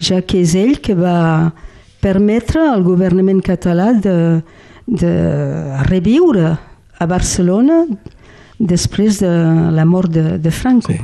[0.00, 1.52] ja que és ell que va
[2.00, 4.42] permetre al governament català de,
[4.86, 5.14] de
[5.88, 6.58] reviure
[6.98, 7.86] a Barcelona
[8.58, 9.32] després de
[9.72, 10.92] la mort de, de Franco.
[10.92, 11.00] Sí.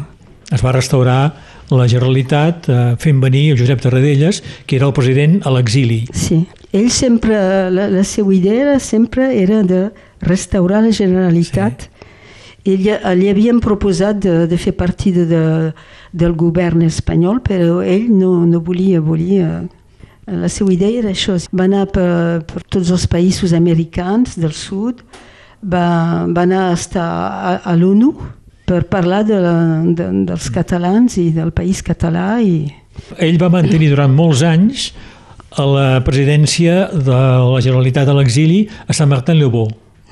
[0.52, 1.32] Es va restaurar
[1.78, 6.04] la Generalitat eh, fent venir Josep Tarradellas, que era el president a l'exili.
[6.12, 6.42] Sí.
[6.72, 7.36] Ell sempre,
[7.70, 11.86] la, la seva idea sempre era de restaurar la Generalitat.
[11.88, 11.88] Sí.
[12.72, 12.86] Ell,
[13.18, 15.72] li havien proposat de, de fer partit de,
[16.14, 19.62] del govern espanyol, però ell no, no volia, volia...
[20.22, 21.34] La seva idea era això.
[21.50, 25.00] Va anar per, per tots els països americans del sud,
[25.62, 28.12] va, va anar a estar a, a l'ONU
[28.72, 32.64] per parlar de, la, de, dels catalans i del país català i
[33.20, 34.90] Ell va mantenir durant molts anys
[35.56, 37.20] a la presidència de
[37.52, 39.68] la Generalitat a l'exili a Sant Martin-le-Beau.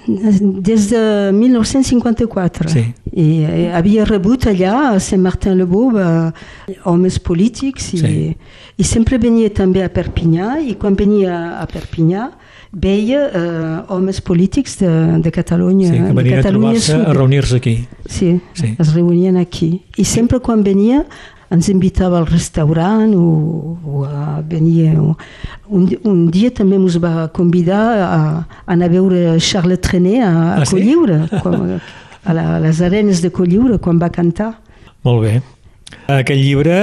[0.08, 1.00] Des de
[1.36, 2.68] 1954.
[2.72, 2.84] Sí.
[3.12, 8.36] I eh, havia rebut allà a Saint-Martin-le-Beau eh, homes polítics i, Sí.
[8.80, 12.30] i sempre venia també a Perpinyà i quan venia a Perpinyà
[12.72, 15.88] veia eh, homes polítics de, de Catalunya.
[15.90, 17.06] Sí, que de venien a Catalunya trobar-se, Sud.
[17.08, 17.86] a reunir-se aquí.
[18.06, 18.76] Sí, Sí.
[18.78, 19.82] es reunien aquí.
[19.96, 21.04] I sempre quan venia
[21.50, 24.96] ens invitava al restaurant o, o a venir...
[24.98, 25.16] o-
[25.70, 30.30] Un, un dia també ens va convidar a, a anar a veure Charles Trenet a,
[30.30, 30.72] a Ah, sí?
[30.74, 31.80] Colliure, quan,
[32.24, 34.48] a, la, a les arenes de Colliure, quan va cantar.
[35.06, 35.36] Molt bé.
[36.08, 36.74] A aquest llibre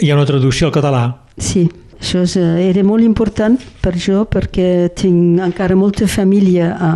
[0.00, 1.02] hi ha una traducció al català.
[1.40, 1.64] Sí,
[2.00, 6.92] això és, eh, era molt important per jo perquè tinc encara molta família a,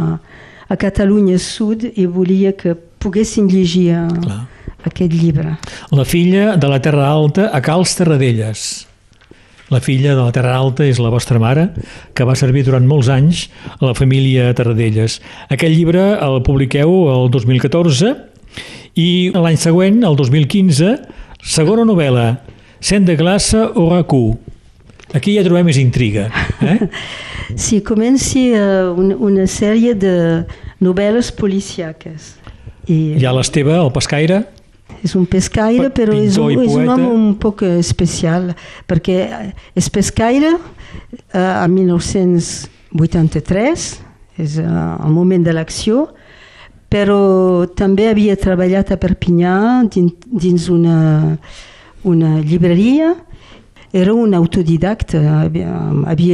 [0.69, 4.41] a Catalunya Sud i volia que poguessin llegir eh, Clar.
[4.89, 5.59] aquest llibre.
[5.93, 8.87] La filla de la Terra Alta a Cals Terradelles.
[9.73, 11.71] La filla de la Terra Alta és la vostra mare,
[12.15, 13.47] que va servir durant molts anys
[13.79, 15.21] a la família Terradelles.
[15.49, 18.13] Aquest llibre el publiqueu el 2014
[19.01, 20.97] i l'any següent, el 2015,
[21.45, 22.29] segona novel·la,
[22.85, 24.37] Cent de glaça o racú.
[25.15, 26.29] Aquí ja trobem més intriga.
[26.63, 26.81] Eh?
[27.61, 30.45] Sí, comenci uh, una, una sèrie de
[30.83, 32.33] novel·les policíaques.
[32.91, 34.41] I Hi ha l'Esteve, el pescaire,
[35.05, 38.55] és un pescaire, Pe- però és un, és un home un poc especial,
[38.89, 40.63] perquè eh, és pescaire uh,
[41.37, 43.85] a 1983,
[44.41, 46.07] és uh, el moment de l'acció,
[46.91, 49.55] però també havia treballat a Perpinyà
[49.93, 51.37] dins, dins una,
[52.07, 53.13] una llibreria
[53.95, 55.71] era un autodidacte, havia,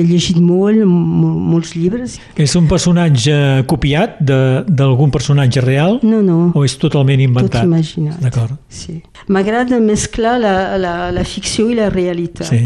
[0.02, 2.14] llegit molt, mol, molts llibres.
[2.40, 3.34] és un personatge
[3.68, 7.60] copiat de- d'algun personatge real No, no, o és totalment inventat?
[7.60, 8.18] tot imaginat.
[8.24, 8.56] D'acord.
[8.68, 9.02] Sí.
[9.28, 12.48] M'agrada mesclar la, la, la ficció i la realitat.
[12.48, 12.64] Sí.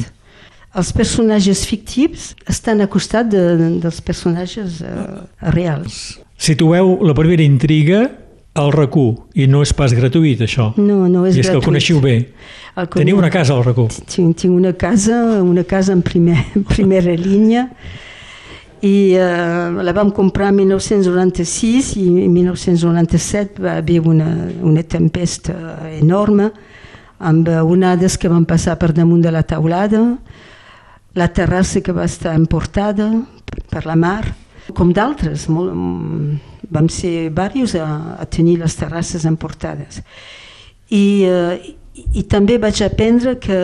[0.74, 3.42] Els personatges fictius estan a costat de,
[3.82, 5.22] dels personatges uh,
[5.54, 6.20] reals.
[6.36, 8.08] Situeu la primera intriga
[8.54, 10.72] al RAC1 i no és pas gratuït, això.
[10.78, 11.64] No, no és I és que el gratuït.
[11.66, 12.16] coneixiu bé.
[12.76, 14.04] El Teniu una casa al RAC1.
[14.06, 17.68] Tinc, tinc una casa, una casa en, primer, en primera línia
[18.84, 24.28] i eh, la vam comprar en 1996 i en 1997 va haver una,
[24.62, 25.54] una tempesta
[25.96, 26.50] enorme
[27.24, 30.02] amb onades que van passar per damunt de la taulada,
[31.14, 33.06] la terrassa que va estar emportada
[33.70, 34.34] per la mar,
[34.74, 35.46] com d'altres.
[35.48, 37.86] molt- Vam ser diversos a,
[38.18, 40.02] a tenir les terrasses emportades.
[40.90, 41.74] I, eh,
[42.12, 43.60] i també vaig aprendre que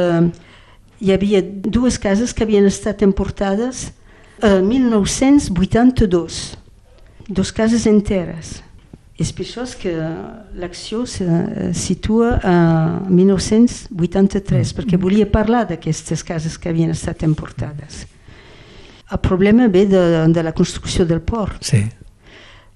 [1.01, 3.88] hi havia dues cases que havien estat emportades
[4.40, 6.40] a 1982,
[7.29, 8.61] dues cases enteres.
[9.20, 9.92] És per això que
[10.57, 11.27] l'acció se
[11.77, 12.55] situa a
[13.11, 18.07] 1983, perquè volia parlar d'aquestes cases que havien estat emportades.
[19.11, 20.01] El problema ve de,
[20.33, 21.83] de la construcció del port, Sí.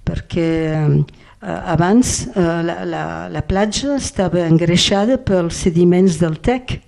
[0.04, 0.96] Perquè eh,
[1.40, 6.78] abans eh, la, la, la platja estava engreixada pels sediments del Tec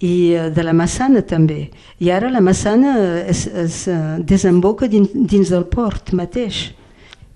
[0.00, 1.68] i eh, de la Massana també.
[2.02, 3.84] I ara la Massana es, es
[4.26, 6.68] desemboca dins, dins del port mateix.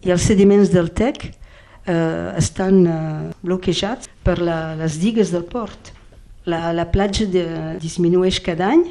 [0.02, 1.28] I els sediments del Tec
[1.86, 5.92] eh, estan eh, bloquejats per la, les digues del port.
[6.46, 7.44] La, la platja de,
[7.82, 8.88] disminueix cada any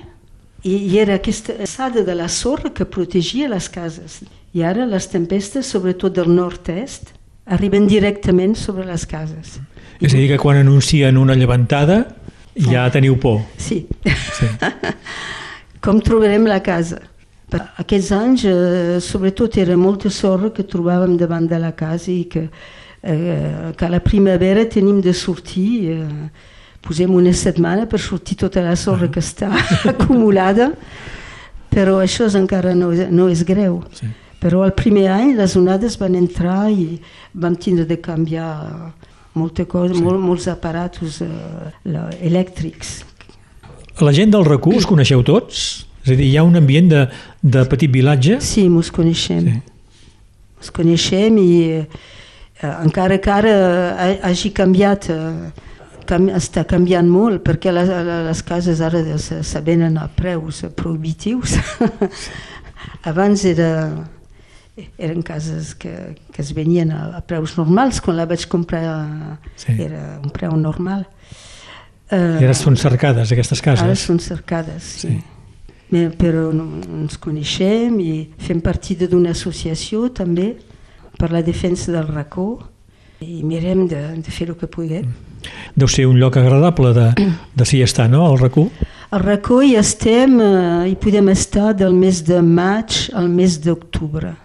[0.64, 4.22] i, i era aquesta alçada de la sorra que protegia les cases.
[4.54, 7.14] I ara les tempestes, sobretot del nord-est,
[7.46, 9.60] arriben directament sobre les cases.
[10.02, 12.04] És a dir, que quan anuncien una llevantada
[12.56, 13.42] ja teniu por.
[13.58, 13.86] Sí.
[14.36, 14.50] Sí.
[15.84, 17.00] Com trobarem la casa?
[17.52, 22.24] Per aquests anys, eh, sobretot, era molta sorra que trobàvem davant de la casa i
[22.32, 22.46] que,
[23.04, 26.06] eh, que a la primavera tenim de sortir eh,
[26.82, 29.52] posem una setmana per sortir tota la sorra que està
[29.94, 30.72] acumulada,
[31.72, 33.82] però això encara no, no és greu.
[33.96, 34.08] Sí.
[34.42, 36.96] Però el primer any les onades van entrar i
[37.38, 38.50] vam tindre de canviar
[39.38, 40.02] molta cosa, sí.
[40.04, 41.30] mol, molts aparatos eh,
[41.88, 43.02] la, elèctrics.
[44.02, 45.86] La gent del RACU us coneixeu tots?
[46.02, 47.04] És a dir, hi ha un ambient de,
[47.44, 48.40] de petit vilatge?
[48.42, 49.46] Sí, mos coneixem.
[49.46, 50.08] Sí.
[50.58, 51.86] Mos coneixem i eh,
[52.72, 53.54] encara que ara
[53.94, 55.70] ha- hagi canviat, eh,
[56.10, 57.92] cam, està canviant molt perquè les,
[58.28, 61.60] les cases ara se, se venen a preus prohibitius.
[63.10, 63.70] Abans era,
[64.98, 68.00] eren cases que, que es venien a, a preus normals.
[68.02, 69.76] Quan la vaig comprar Sí.
[69.78, 71.06] era un preu normal.
[72.12, 74.00] I ara són cercades, aquestes Ara cases.
[74.04, 75.08] són cercades, sí.
[75.08, 75.22] Sí.
[75.92, 76.02] sí.
[76.20, 76.66] Però no,
[77.04, 80.58] ens coneixem i fem partida d'una associació també
[81.20, 82.62] per la defensa del racó
[83.22, 85.12] i mirem de, de fer el que puguem.
[85.76, 87.08] Deu ser un lloc agradable de,
[87.56, 88.68] de s'hi estar, no?, al RACU.
[89.12, 94.36] Al racó hi estem, eh, hi podem estar del mes de maig al mes d'octubre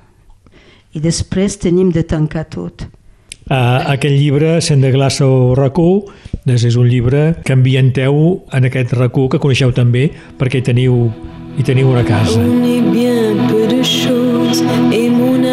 [0.96, 2.87] i després tenim de tancar tot.
[3.46, 5.90] Uh, aquest llibre, Cent de glaça o RACU,
[6.48, 8.16] doncs és un llibre que ambienteu
[8.56, 10.09] en aquest RACU que coneixeu també
[10.40, 11.04] perquè hi teniu,
[11.54, 12.40] hi teniu una casa.
[12.40, 15.46] On est bien peu de choses et mon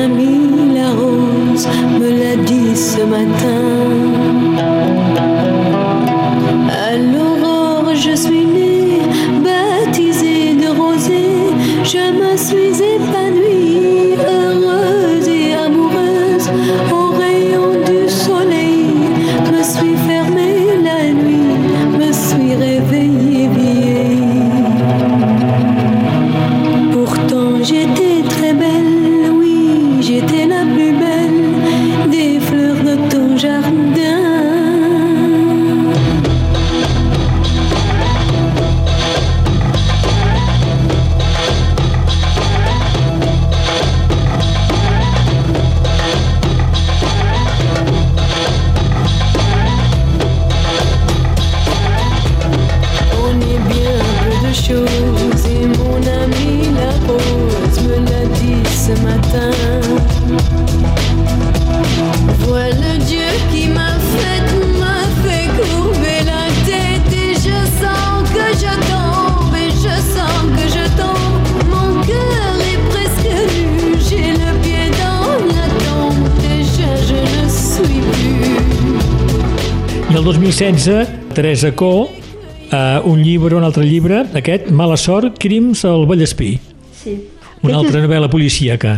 [80.53, 86.59] 2016, Teresa Co, uh, un llibre, un altre llibre, aquest, Mala sort, crims al Vallespí.
[86.93, 87.15] Sí.
[87.63, 88.91] Una Aquest altra novel·la policíaca.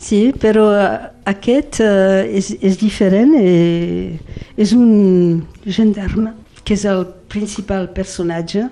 [0.00, 0.86] Sí, però eh,
[1.28, 3.34] aquest eh, és, és diferent.
[3.36, 4.16] Eh,
[4.56, 6.32] és un gendarme,
[6.64, 8.70] que és el principal personatge,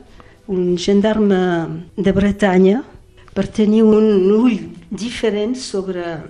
[0.49, 1.43] un gendarme
[2.01, 2.81] de Bretanya,
[3.37, 4.57] per tenir un ull
[4.89, 6.23] diferent sobre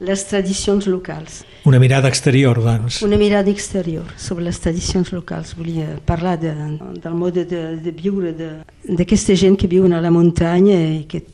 [0.00, 1.44] les tradicions locals.
[1.64, 3.00] Una mirada exterior, doncs.
[3.02, 5.54] Una mirada exterior sobre les tradicions locals.
[5.58, 6.52] Volia parlar de,
[7.02, 8.52] del mode de, de viure de-
[8.88, 11.24] d'aquesta gent que viuen a la muntanya i que,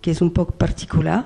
[0.00, 1.24] que és un poc particular.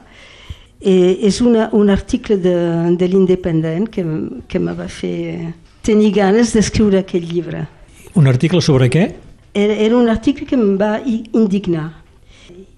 [0.84, 2.54] I és una, un article de,
[2.98, 4.04] de l'Independent que,
[4.48, 7.66] que me va fer tenir ganes d'escriure aquest llibre.
[8.14, 9.06] Un article sobre què?
[9.54, 11.90] Era, era un article que em va indignar.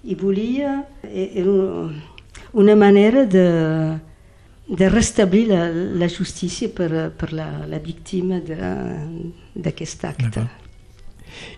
[0.07, 0.83] I volia...
[1.07, 1.97] Era un,
[2.57, 3.43] una manera de,
[4.67, 10.47] de restablir la, la justícia per, per la, la víctima de- d'aquest acte.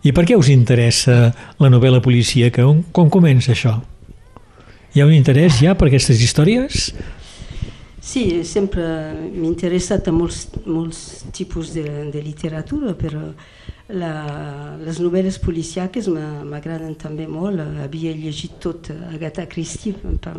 [0.03, 2.65] I per què us interessa la novel·la policíaca?
[2.67, 3.77] Com, com comença això?
[4.93, 6.89] Hi ha un interès ja per aquestes històries?
[8.01, 8.83] Sí, sempre
[9.29, 13.21] m'he interessat a molts, molts tipus de, de literatura, però
[13.89, 17.59] la, les novel·les policiaques m'a- m'agraden també molt.
[17.83, 20.35] Havia llegit tot Agatha Christie, per,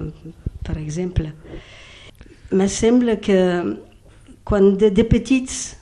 [0.66, 1.32] per exemple.
[2.52, 3.36] Me sembla que
[4.44, 5.76] quan de, de petits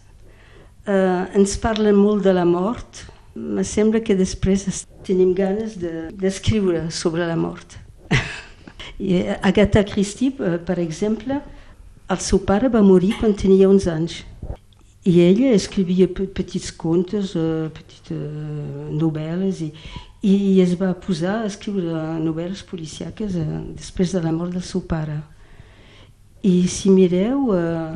[0.87, 3.05] eh, ens parlen molt de la mort,
[3.35, 7.77] me sembla que després es- tenim ganes de- d'escriure de, sobre la mort.
[8.99, 11.41] I Agatha Christie, eh, per exemple,
[12.09, 14.23] el seu pare va morir quan tenia 11 anys.
[15.07, 19.73] I ella escrivia pe- petits contes, eh, petites eh, novel·les, i,
[20.23, 23.47] i es va posar a escriure novel·les policiaques eh,
[23.79, 25.21] després de la mort del seu pare.
[26.43, 27.95] I si mireu, eh,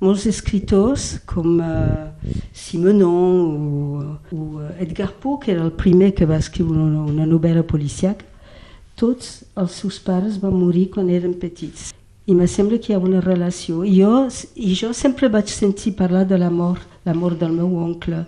[0.00, 6.40] molts escriptors com eh, Simenon o, o Edgar Poe, que era el primer que va
[6.40, 8.24] escriure una novel·la policiaca,
[8.98, 11.92] tots els seus pares van morir quan eren petits.
[12.28, 13.82] I me sembla que hi ha una relació.
[13.88, 14.28] I jo,
[14.60, 18.24] i jo sempre vaig sentir parlar de la mort, la mort del meu oncle,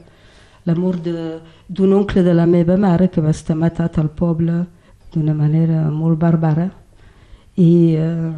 [0.64, 1.38] l'amor de-
[1.68, 4.64] d'un oncle de la meva mare que va estar matat al poble
[5.12, 6.70] d'una manera molt bàrbara
[7.57, 8.32] i eh,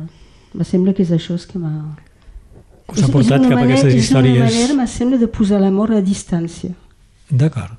[0.54, 1.72] me sembla que és això que m'ha...
[2.88, 4.36] Us ha És- és portat cap a manera- aquestes És històries.
[4.36, 6.70] una manera, me sembla, de posar l'amor a distància.
[7.30, 7.78] D'acord.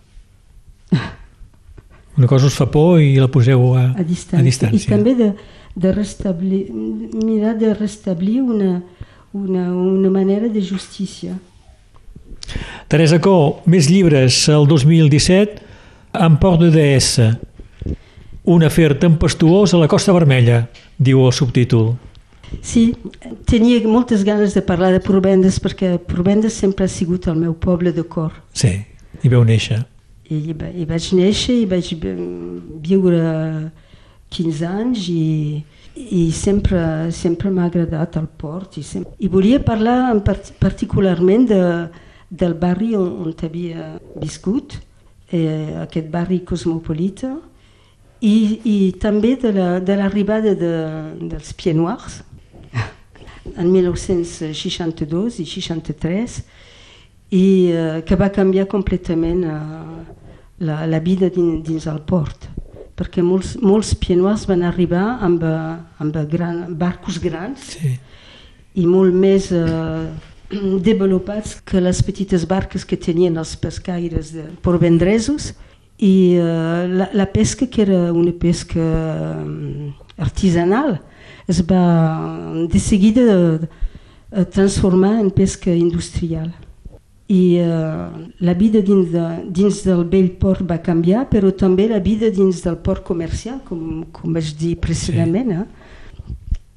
[2.17, 4.39] Una cosa us fa por i la poseu a, a distància.
[4.39, 4.87] a distància.
[4.87, 5.31] I també de,
[5.75, 8.83] de restablir, mirar de restablir una,
[9.33, 11.37] una, una manera de justícia.
[12.87, 15.61] Teresa Co, més llibres el 2017
[16.19, 17.31] en Port de DS.
[18.43, 20.65] Un afer tempestuós a la Costa Vermella,
[20.99, 21.93] diu el subtítol.
[22.61, 22.91] Sí,
[23.49, 27.93] tenia moltes ganes de parlar de Provendes perquè Provendes sempre ha sigut el meu poble
[27.95, 28.35] de cor.
[28.53, 28.75] Sí,
[29.23, 29.79] hi veu néixer.
[30.29, 32.13] I, hi va- hi vaig néixer, hi vaig vi-
[32.83, 33.23] viure
[34.33, 35.63] 15 anys i,
[35.95, 36.81] i sempre,
[37.13, 38.77] sempre m'ha agradat el port.
[38.81, 39.13] I, sempre...
[39.21, 41.61] I volia parlar en part particularment de,
[42.29, 44.79] del barri on, on havia viscut,
[45.29, 47.35] eh, aquest barri cosmopolita,
[48.23, 52.21] i, i també de la- de l'arribada la, de, dels Pieds Noirs
[53.59, 56.37] en 1962 i 63
[57.35, 59.59] i eh, que va canviar completament eh,
[60.63, 62.47] la, la vida dins, dins el port
[62.97, 67.95] perquè molts, molts pienoirs van arribar amb, eh, amb gran, barcos grans Sí.
[68.75, 70.09] i molt més eh,
[70.85, 75.53] desenvolupats que les petites barques que tenien els pescaires de porvendresos
[75.97, 80.99] i eh, la, la pesca que era una pesca eh, artesanal
[81.47, 83.25] es va de seguida
[83.59, 86.53] eh, transformar en pesca industrial
[87.27, 88.09] i eh,
[88.39, 92.59] la vida dins, de, dins del vell port va canviar però també la vida dins
[92.65, 95.65] del port comercial com, com vaig dir precedentment eh?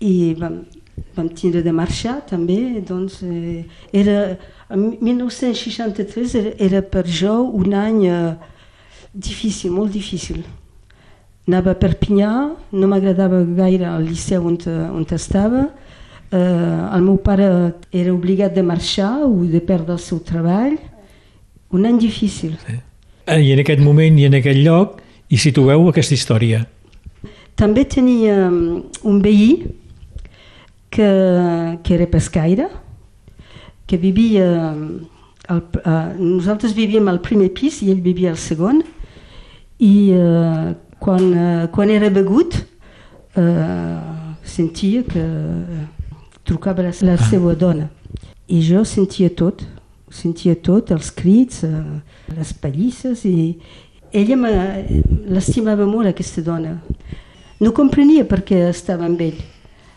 [0.06, 0.60] i vam,
[1.16, 4.36] vam tindre de marxar també doncs eh, era
[4.70, 8.36] en 1963 era, era per jo un any eh,
[9.12, 10.44] difícil, molt difícil
[11.48, 12.30] anava a Perpinyà
[12.70, 14.60] no m'agradava gaire el liceu on,
[14.94, 15.66] on estava
[16.30, 17.48] eh, el meu pare
[17.92, 20.76] era obligat de marxar o de perdre el seu treball.
[21.72, 22.56] Un any difícil.
[23.26, 26.64] Eh, I en aquest moment i en aquest lloc hi situeu aquesta història.
[27.56, 29.66] També tenia mm, un veí
[30.90, 31.08] que,
[31.82, 32.68] que era pescaire,
[33.86, 34.74] que vivia...
[35.46, 38.80] Al, uh, nosaltres vivíem al primer pis i ell vivia al segon.
[39.78, 42.56] I uh, quan, uh, quan era begut
[43.38, 45.22] uh, sentia que
[46.46, 47.90] trucava la, la seva dona.
[48.46, 49.64] I jo sentia tot
[50.12, 51.98] sentia tot, els crits uh,
[52.36, 53.56] les pallisses i
[54.14, 56.76] ella me- l'estimava molt aquesta dona.
[57.60, 59.38] No comprenia per què estava amb ell.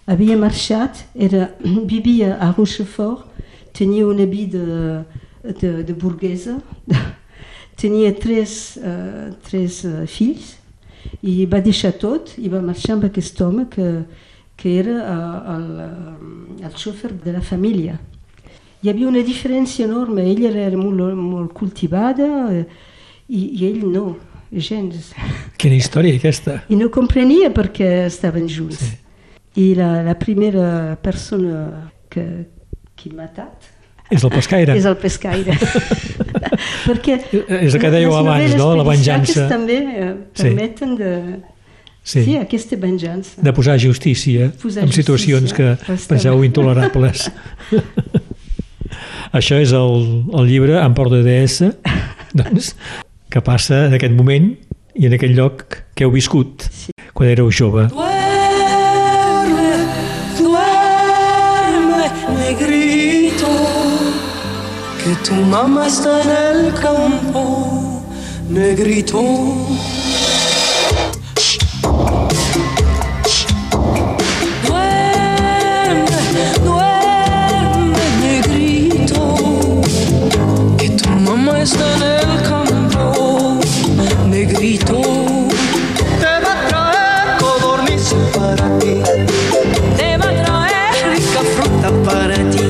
[0.10, 1.52] Havia marxat era,
[1.94, 3.28] vivia a Rochefort
[3.78, 5.06] tenia una vida
[5.44, 6.58] de, de burguesa
[7.80, 10.56] tenia tres, uh, tres uh, fills
[11.24, 13.86] i va deixar tot i va marxar amb aquest home que,
[14.60, 17.96] que era uh, el, uh, el xòfer de la família.
[18.84, 22.66] Hi havia una diferència enorme, ella era molt, molt cultivada eh,
[23.28, 24.06] i, i ell no,
[24.52, 25.14] gens.
[25.60, 26.62] Quina història aquesta.
[26.72, 28.80] I no comprenia per què estaven junts.
[28.80, 28.96] Sí.
[29.60, 32.24] I la, la primera persona que,
[32.96, 33.68] que m'ha matat
[34.10, 34.76] És el pescaire.
[34.80, 35.54] és el pescaire.
[36.88, 37.18] Perquè
[37.60, 38.72] És el que dèieu abans, no?
[38.80, 39.48] La venjança.
[39.52, 40.44] també eh, Sí.
[40.48, 41.12] permeten de...
[42.10, 42.24] Sí.
[42.26, 43.38] Sí, aquesta venjança.
[43.46, 45.76] De posar justícia Posar en situacions justícia.
[45.78, 46.08] que Bastant.
[46.16, 47.28] penseu intolerables.
[49.38, 51.68] Això és el, el llibre En Port de DS,
[52.34, 52.72] doncs,
[53.30, 54.50] que passa en aquest moment
[54.98, 56.90] i en aquell lloc que heu viscut Sí.
[57.14, 57.86] quan éreu jove.
[57.94, 59.70] Duerme,
[60.40, 63.54] duerme, negrito,
[65.04, 68.04] que tu mamá está en el campo,
[68.50, 69.22] negrito.
[81.60, 83.60] Tu mamá está en el campo,
[84.28, 85.02] negrito.
[86.20, 89.02] Te va a traer codorniz para ti.
[89.98, 92.66] Te va a traer rica fruta para ti.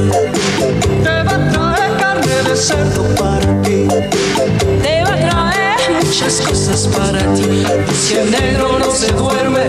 [1.04, 3.88] Te va a traer carne de cerdo para ti.
[4.82, 7.64] Te va a traer muchas cosas para ti.
[7.92, 9.68] Y si el negro no se duerme,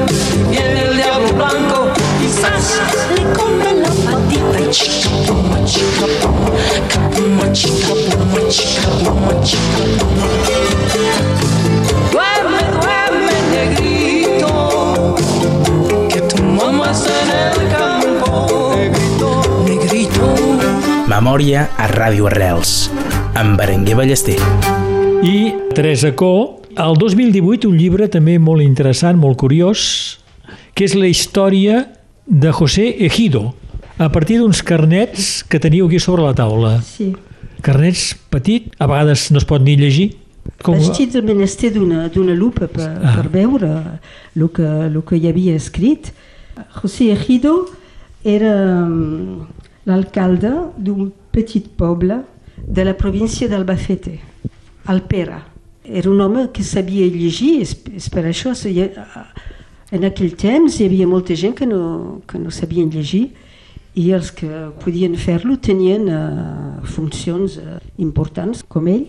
[16.08, 16.92] Que tu mamá.
[21.10, 22.90] Memòria a Ràdio Arrels,
[23.36, 24.38] amb Berenguer Ballester.
[25.20, 29.82] I Teresa Co, el 2018 un llibre també molt interessant, molt curiós,
[30.72, 31.99] que és la història
[32.30, 33.54] de José Ejido,
[33.98, 36.76] a partir d'uns carnets que teniu aquí sobre la taula.
[36.86, 37.10] Sí.
[37.60, 40.14] Carnets petit, a vegades no es pot ni llegir.
[40.62, 40.78] Com...
[40.78, 43.16] Vaig tindre menester d'una lupa per, Ah.
[43.18, 43.72] per veure
[44.36, 46.12] el que, el que hi havia escrit.
[46.78, 47.66] José Ejido
[48.24, 48.54] era
[48.86, 49.46] mm,
[49.90, 52.22] l'alcalde d'un petit poble
[52.56, 54.20] de la província d'Albacete,
[54.86, 55.42] Alpera.
[55.84, 58.54] Era un home que sabia llegir, és, és per això,
[59.90, 63.30] en aquell temps hi havia molta gent que no, que no sabien llegir
[63.98, 64.48] i els que
[64.82, 69.08] podien fer-lo tenien uh, funcions uh, importants, com ell.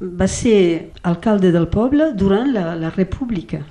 [0.00, 3.62] Va ser alcalde del poble durant la, la República,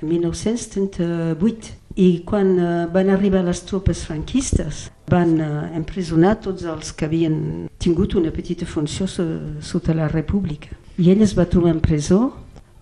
[0.00, 1.80] en 1938.
[1.94, 7.36] I quan uh, van arribar les tropes franquistes, van uh, empresonar tots els que havien
[7.78, 9.24] tingut una petita funció so,
[9.62, 10.74] sota la República.
[10.98, 12.32] I ell es va trobar en presó,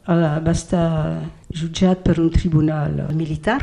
[0.07, 1.23] va estar
[1.55, 3.61] jutjat per un tribunal militar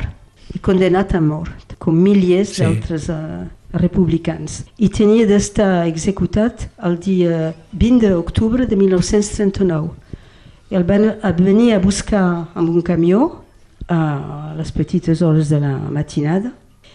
[0.54, 2.64] i condenat a mort, com milers Sí.
[2.64, 4.64] d'altres uh, republicans.
[4.78, 9.92] I tenia d'estar executat el dia 20 d'octubre de 1939.
[10.72, 13.44] I el van venir a buscar amb un camió
[13.88, 16.52] a les petites hores de la matinada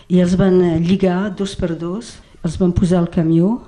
[0.09, 3.63] i els van lligar dos per dos, els van posar al camió,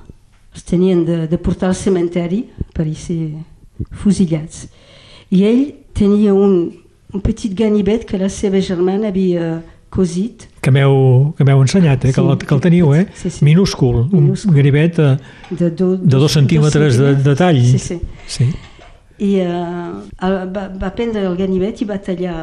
[0.54, 3.32] els tenien de, de portar al cementeri per ser
[3.92, 4.68] fusillats.
[5.30, 5.62] I ell
[5.96, 6.72] tenia un,
[7.14, 12.12] un petit ganivet que la seva germana havia cosit Que m'heu que ensenyat, eh?
[12.12, 12.26] que, Sí.
[12.26, 13.06] el, que el teniu, eh?
[13.14, 13.44] Sí, sí.
[13.44, 14.50] Minúscul, Minúscul.
[14.50, 15.18] un ganivet de,
[15.50, 17.60] de, do, de dos centímetres de, de tall.
[17.62, 18.00] Sí, sí.
[18.26, 18.50] sí.
[19.18, 20.02] I uh,
[20.52, 22.34] va, va prendre el ganivet i va tallar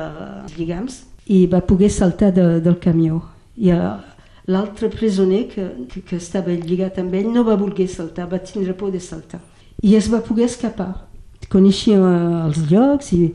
[0.43, 3.21] els lligams i va poder saltar de, del camió.
[3.57, 3.99] I uh,
[4.47, 5.67] l'altre presoner que,
[6.07, 9.39] que estava lligat amb ell no va voler saltar, va tindre por de saltar.
[9.83, 11.12] I es va poder escapar.
[11.51, 13.27] Coneixia uh, els llocs i,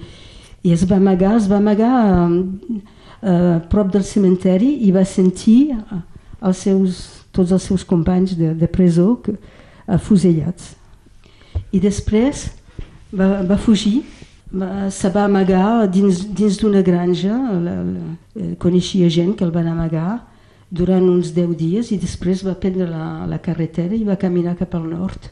[0.65, 1.93] i es va amagar, es va amagar
[2.29, 2.33] uh,
[3.23, 5.75] uh, prop del cementeri i va sentir
[6.39, 6.99] els seus,
[7.35, 9.37] tots els seus companys de, de presó que,
[9.89, 10.75] afusellats.
[11.73, 12.47] I després
[13.13, 14.03] va, va fugir,
[14.53, 16.27] va, se va amagar dins,
[16.61, 20.21] d'una granja, la, la, eh, coneixia gent que el van amagar
[20.69, 24.77] durant uns 10 dies i després va prendre la, la carretera i va caminar cap
[24.77, 25.31] al nord,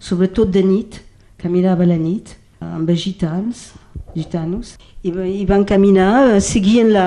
[0.00, 1.02] sobretot de nit,
[1.38, 3.72] caminava a la nit amb els gitans,
[4.16, 4.76] gitanos,
[5.06, 7.06] i, va- i van caminar, eh, seguien la,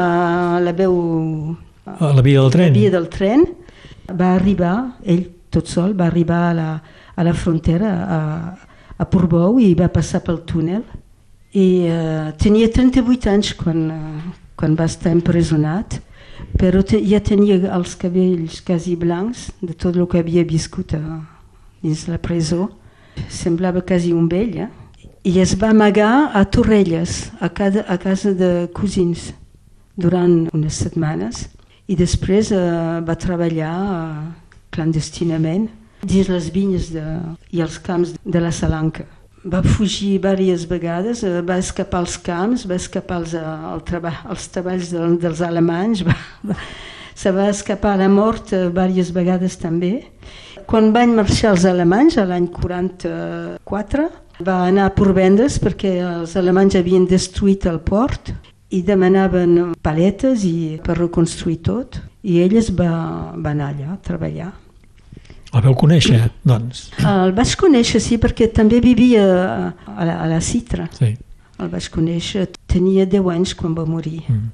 [0.63, 0.95] la veu
[1.85, 2.67] A la via del tren.
[2.67, 3.45] la via del tren,
[4.11, 6.69] va arribar, ell tot sol, va arribar a la,
[7.15, 8.19] a la frontera, a,
[8.97, 10.83] a Portbou, i va passar pel túnel.
[11.51, 15.97] I uh, tenia 38 anys quan, uh, quan va estar empresonat,
[16.57, 21.01] però te, ja tenia els cabells quasi blancs de tot el que havia viscut a,
[21.83, 22.69] dins la presó.
[23.29, 24.69] Semblava quasi un vell, eh?
[25.23, 29.29] I es va amagar a Torrelles, a, cada, a casa de cosins,
[30.01, 31.45] durant unes setmanes
[31.91, 32.59] i després eh,
[33.05, 34.27] va treballar eh,
[34.71, 35.67] clandestinament
[36.01, 37.03] dins les vinyes de,
[37.53, 39.05] i els camps de la Salanca.
[39.41, 44.21] Va fugir diverses vegades, eh, va escapar als camps, va escapar als, eh, al treball,
[44.29, 46.15] als treballs de, dels alemanys, va,
[46.47, 46.57] va,
[47.15, 49.97] se va escapar a la mort eh, diverses vegades també.
[50.67, 54.07] Quan van marxar els alemanys, a l'any 44,
[54.45, 58.33] va anar a Porvendres perquè els alemanys havien destruït el port
[58.71, 62.91] i demanaven paletes i per reconstruir tot i ell es va,
[63.35, 64.51] va anar allà a treballar.
[65.51, 66.85] El veu conèixer, doncs.
[67.03, 70.87] El vaig conèixer, sí, perquè també vivia a la, a la Citra.
[70.95, 71.11] Sí.
[71.59, 74.21] El vaig conèixer, tenia 10 anys quan va morir.
[74.31, 74.47] Mm.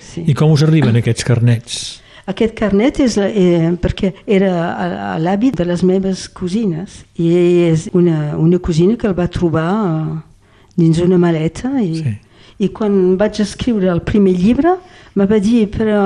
[0.00, 0.24] Sí.
[0.26, 1.99] I com us arriben aquests carnets?
[2.30, 7.30] Aquest carnet és la, eh, perquè era a, a l'hàbit de les meves cosines i
[7.70, 10.18] és una, una cosina que el va trobar eh,
[10.78, 12.14] dins una maleta i, Sí.
[12.60, 14.76] i quan vaig escriure el primer llibre
[15.16, 16.04] me va dir però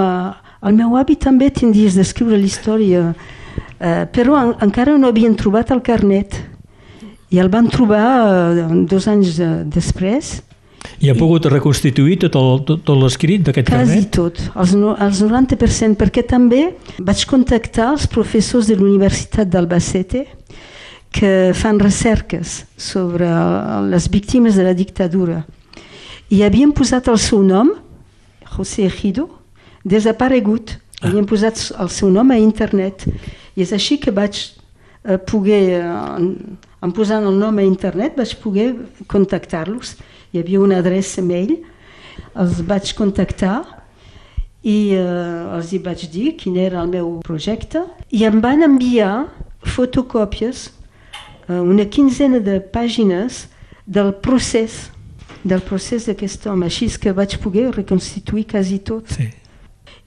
[0.64, 3.02] el meu avi també tindries d'escriure la història.
[3.76, 6.38] Eh, però en, encara no havien trobat el carnet.
[7.34, 10.38] I el van trobar eh, dos anys eh, després
[11.00, 14.10] I ha pogut reconstituir tot el- tot, tot l'escrit d'aquest Quasi carnet?
[14.12, 20.26] tot, els, no, els 90%, perquè també vaig contactar els professors de l'Universitat d'Albacete
[21.14, 23.28] que fan recerques sobre
[23.90, 25.44] les víctimes de la dictadura.
[26.30, 27.70] I havien posat el seu nom,
[28.56, 29.28] José Ejido,
[29.84, 30.76] desaparegut.
[31.02, 33.04] Havien posat el seu nom a internet.
[33.56, 34.34] I és així que vaig
[35.04, 38.74] eh, poder, eh, en, en posant el nom a internet, vaig poder
[39.06, 39.96] contactar-los.
[40.34, 41.60] Hi havia una adreça mail,
[42.34, 43.60] els vaig contactar
[44.66, 45.04] i eh,
[45.54, 49.28] els hi vaig dir quin era el meu projecte i em van enviar
[49.76, 50.64] fotocòpies,
[51.46, 53.44] eh, una quinzena de pàgines
[53.86, 54.88] del procés,
[55.46, 59.14] del procés d'aquest home, així que vaig poder reconstituir quasi tot.
[59.14, 59.30] Sí.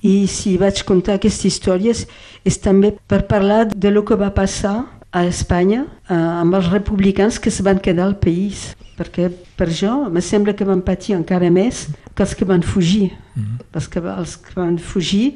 [0.04, 2.04] I si vaig contar aquesta història és,
[2.44, 4.76] és també per parlar de lo que va passar
[5.12, 8.76] a Espanya eh, amb els republicans que es van quedar al país.
[8.98, 11.86] Perquè per jo me sembla que van patir encara més
[12.16, 13.12] que els que van fugir.
[13.36, 13.66] Mm -hmm.
[13.74, 15.36] els, que, els que van fugir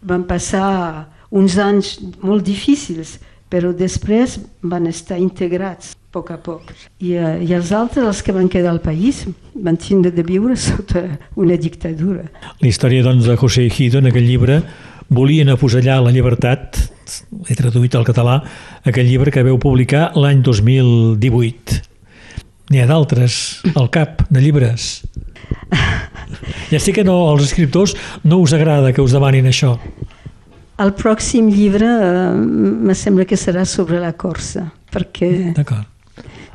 [0.00, 3.18] van passar uns anys molt difícils,
[3.50, 6.72] però després van estar integrats a poc a poc.
[7.00, 10.56] I, eh, I els altres, els que van quedar al país, van tindre de viure
[10.56, 12.24] sota una dictadura.
[12.60, 14.62] La història doncs, de José Ejido en aquell llibre
[15.08, 16.78] volien afusellar la llibertat,
[17.48, 18.40] he traduït al català,
[18.84, 21.80] aquell llibre que veu publicar l'any 2018.
[22.68, 24.90] N'hi ha d'altres al cap, de llibres.
[26.68, 27.94] Ja sé que no, als escriptors
[28.28, 29.78] no us agrada que us demanin això.
[30.78, 35.30] El pròxim llibre eh, me sembla que serà sobre la Corsa, perquè...
[35.56, 35.88] D'acord.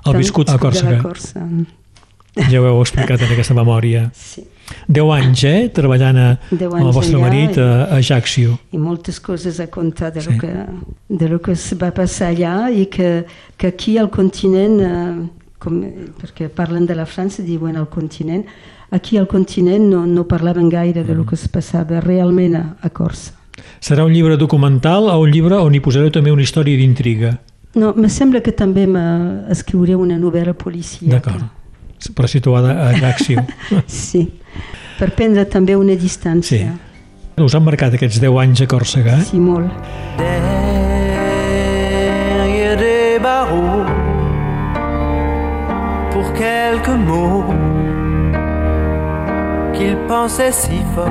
[0.06, 0.99] El viscut a Còrsega.
[0.99, 1.41] la Corsa.
[2.38, 4.06] Ja ho heu explicat en aquesta memòria.
[4.14, 4.45] Sí.
[4.88, 5.70] 10 anys, eh?
[5.74, 8.57] Treballant a, Deu amb el vostre marit i- a, a Ajaccio.
[8.72, 10.32] i moltes coses a contar de, Sí.
[10.32, 10.53] lo, que,
[11.09, 13.26] de lo que es va passar allà i que,
[13.57, 15.82] que aquí al continent, eh, com,
[16.22, 18.45] perquè parlen de la França, diuen al continent,
[18.91, 22.89] aquí al continent no, no parlaven gaire de lo que es passava realment a, a
[22.89, 23.34] Corsa.
[23.80, 27.38] Serà un llibre documental o un llibre on hi posareu també una història d'intriga?
[27.76, 31.16] No, me sembla que també m'escriuré una novel·la policíaca.
[31.16, 31.43] D'acord.
[32.12, 33.39] Però situada a Ajaccio.
[33.88, 34.28] Sí,
[34.99, 36.58] per prendre també una distància.
[36.74, 37.41] Sí.
[37.43, 39.16] Us han marcat aquests 10 anys a Còrsega?
[39.18, 39.24] eh?
[39.30, 39.72] Sí, molt.
[42.38, 43.86] derrière des barreaux
[46.12, 47.45] pour quelques mots
[49.74, 51.10] qu'il pensait si fort.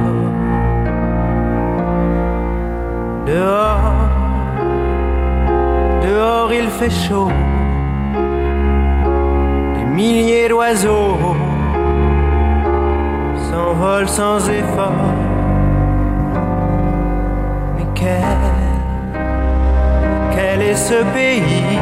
[3.26, 4.10] Dehors,
[6.02, 7.30] dehors il fait chaud,
[9.92, 11.18] milliers d'oiseaux
[13.50, 15.12] s'envolent sans effort.
[17.76, 18.40] Mais quel
[20.34, 21.78] quel est ce pays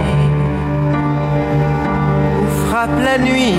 [2.40, 3.54] où frappe la nuit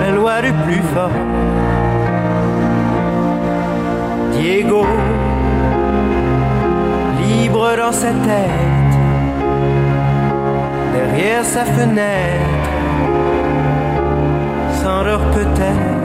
[0.00, 1.10] la loi du plus fort?
[4.32, 4.86] Diego,
[7.20, 8.67] libre dans sa tête,
[10.98, 12.50] derrière sa fenêtre,
[14.80, 15.96] s'endort peut-être.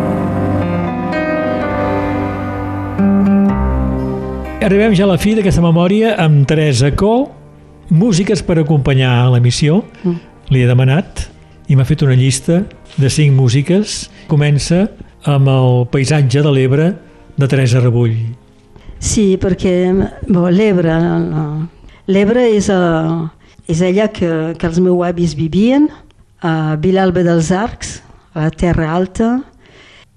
[4.63, 7.31] Arribem ja a la fi d'aquesta memòria amb Teresa Co,
[7.89, 9.81] músiques per acompanyar l'emissió.
[10.03, 10.19] Mm.
[10.53, 11.25] Li he demanat
[11.67, 12.61] i m'ha fet una llista
[12.95, 14.07] de cinc músiques.
[14.31, 14.85] Comença
[15.27, 16.93] amb el paisatge de l'Ebre
[17.35, 18.15] de Teresa Rebull.
[19.03, 19.91] Sí, perquè
[20.29, 20.95] bon, l'Ebre
[22.07, 22.79] l'Ebre és, a,
[23.67, 25.87] és allà que, que els meus avis vivien,
[26.43, 28.01] a Vilalba dels Arcs,
[28.33, 29.37] a la Terra Alta,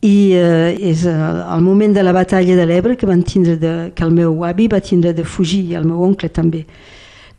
[0.03, 3.73] i eh, és eh, al moment de la batalla de l'Ebre que, van tindre de,
[3.95, 6.65] que el meu avi va tindre de fugir, i el meu oncle també.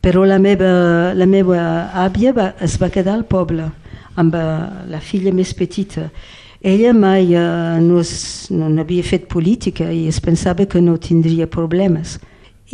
[0.02, 1.60] Però la meva, la meva
[2.06, 3.70] àvia va, es va quedar al poble
[4.18, 4.44] amb eh,
[4.90, 6.08] la filla més petita.
[6.62, 11.48] Ella mai eh, no, es, no, havia fet política i es pensava que no tindria
[11.48, 12.18] problemes.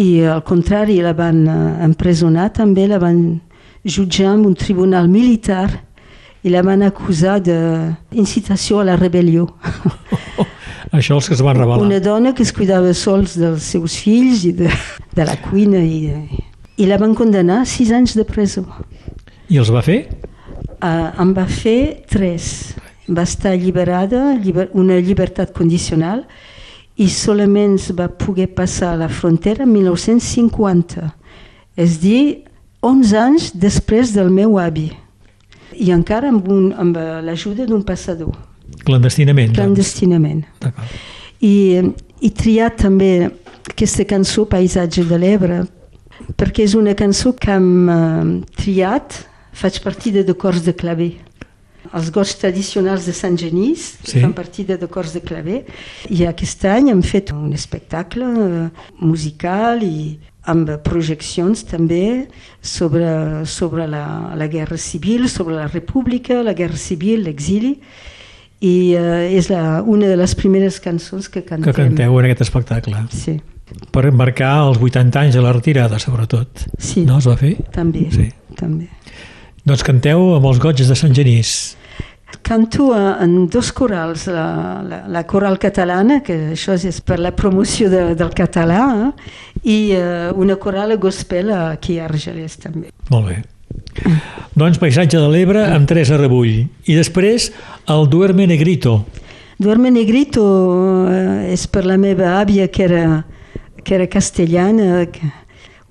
[0.02, 3.20] I al contrari, la van eh, empresonar també, la van
[3.84, 5.68] jutjar en un tribunal militar
[6.44, 9.48] i la van acusar d'incitació a la rebel·lió.
[10.98, 11.82] Això els que es van rebel·lar.
[11.82, 14.70] Una dona que es cuidava sols dels seus fills i de,
[15.16, 16.12] de la cuina i,
[16.78, 18.66] i la van condenar a sis anys de presó.
[19.50, 20.04] I els va fer?
[20.84, 22.74] Uh, em va fer tres.
[23.08, 26.24] Va estar alliberada, lliber, una llibertat condicional,
[26.98, 31.10] i solament va poder passar la frontera en 1950.
[31.78, 32.44] És dir,
[32.84, 34.92] 11 anys després del meu avi.
[35.74, 38.36] I encara amb, un, amb l'ajuda d'un passador,
[38.86, 39.54] Clandestinament.
[39.54, 39.58] doncs.
[39.58, 40.44] clandestinament.
[40.62, 41.00] D'acord.
[41.42, 41.82] I,
[42.22, 43.32] i triat també
[43.72, 45.64] aquesta cançó Paisatge de l'Ebre
[46.38, 49.24] perquè és una cançó que hem eh, triat,
[49.54, 51.14] faig partida de cors de claver.
[51.94, 54.20] Els gots tradicionals de Sant Genís Sí.
[54.22, 55.66] fan partida de cors de claver
[56.10, 58.70] i aquest any hem fet un espectacle eh,
[59.00, 60.18] musical i
[60.50, 62.28] amb projeccions també
[62.62, 67.78] sobre, sobre la, la guerra civil, sobre la república, la guerra civil, l'exili
[68.64, 71.70] i eh, és la, una de les primeres cançons que cantem.
[71.72, 73.06] Que canteu en aquest espectacle.
[73.12, 73.38] Sí,
[73.94, 76.66] Per marcar els 80 anys de la retirada, sobretot.
[76.78, 77.56] sí, No es va fer?
[77.72, 78.28] també, Sí.
[78.60, 78.90] també.
[79.66, 81.78] Doncs canteu amb els goig de Sant Genís.
[82.44, 82.90] Canto
[83.24, 88.02] en dos corals, la, la, la coral catalana, que això és per la promoció de,
[88.20, 89.32] del català, eh?
[89.64, 92.92] i eh, una coral gospel aquí a Argelès també.
[93.10, 93.38] Molt bé.
[94.60, 96.66] Doncs Paisatge de l'Ebre amb Teresa Rebull.
[96.86, 97.48] I després
[97.90, 99.00] el Duerme Negrito.
[99.58, 100.44] Duerme Negrito
[101.10, 103.06] eh, és per la meva àvia que era,
[103.84, 105.32] que era castellana, que-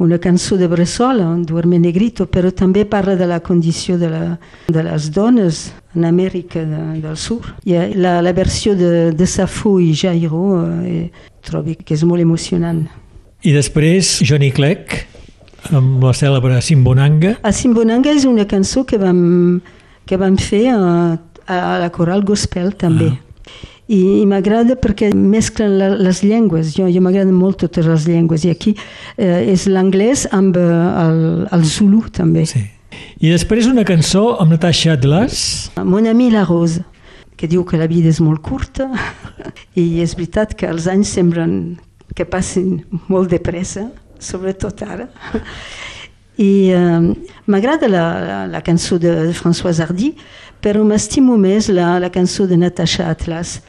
[0.03, 4.22] una cançó de Bressola, Duerme Negrito, però també parla de la condició de, la,
[4.66, 7.46] de les dones en Amèrica de, del Sud.
[7.64, 10.42] I eh, la, la versió de, de Safo i Jairo
[10.82, 11.07] eh,
[11.46, 12.82] trobo que és molt emocionant.
[13.46, 14.98] I després Johnny Clegg
[15.70, 17.36] amb la cèlebre Simbonanga.
[17.46, 19.61] A Simbonanga és una cançó que vam,
[20.07, 23.12] que vam fer a, a la coral gospel també.
[23.14, 23.32] Ah.
[23.91, 26.70] I, i m'agrada perquè mesclen la, les llengües.
[26.76, 28.47] Jo, jo m'agraden molt totes les llengües.
[28.47, 28.76] I aquí
[29.16, 30.68] eh, és l'anglès amb eh,
[31.03, 31.20] el,
[31.53, 32.47] el zulu també.
[32.49, 32.62] Sí.
[33.22, 35.43] I després una cançó amb Natasha Atlas.
[35.83, 36.85] Mon ami la Rose,
[37.37, 38.89] que diu que la vida és molt curta
[39.83, 41.57] i és veritat que els anys semblen
[42.16, 43.89] que passin molt de pressa,
[44.22, 45.09] sobretot ara.
[46.41, 47.12] I eh,
[47.51, 50.12] m'agrada la, la, la cançó de, François Hardy,
[50.62, 53.61] però m'estimo més la, la cançó de Natasha Atlas,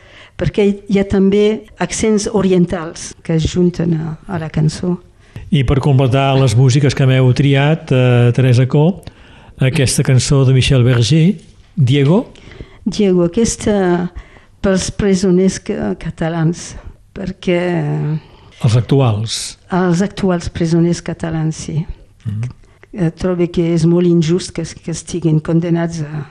[0.43, 4.97] perquè hi ha també accents orientals que es junten a, a la cançó.
[5.53, 9.03] I per completar les músiques que m'heu triat, eh, Teresa Co,
[9.63, 11.37] aquesta cançó de Michel Berger,
[11.77, 12.25] Diego,
[12.83, 14.11] Diego, aquesta
[14.63, 16.73] pels presoners ca- catalans,
[17.15, 17.61] perquè
[18.63, 19.37] els actuals.
[19.71, 21.85] els actuals presoners catalans, sí.
[22.25, 22.51] Mm.
[23.17, 26.25] Trobo que és molt injust que, que estiguin condenats a,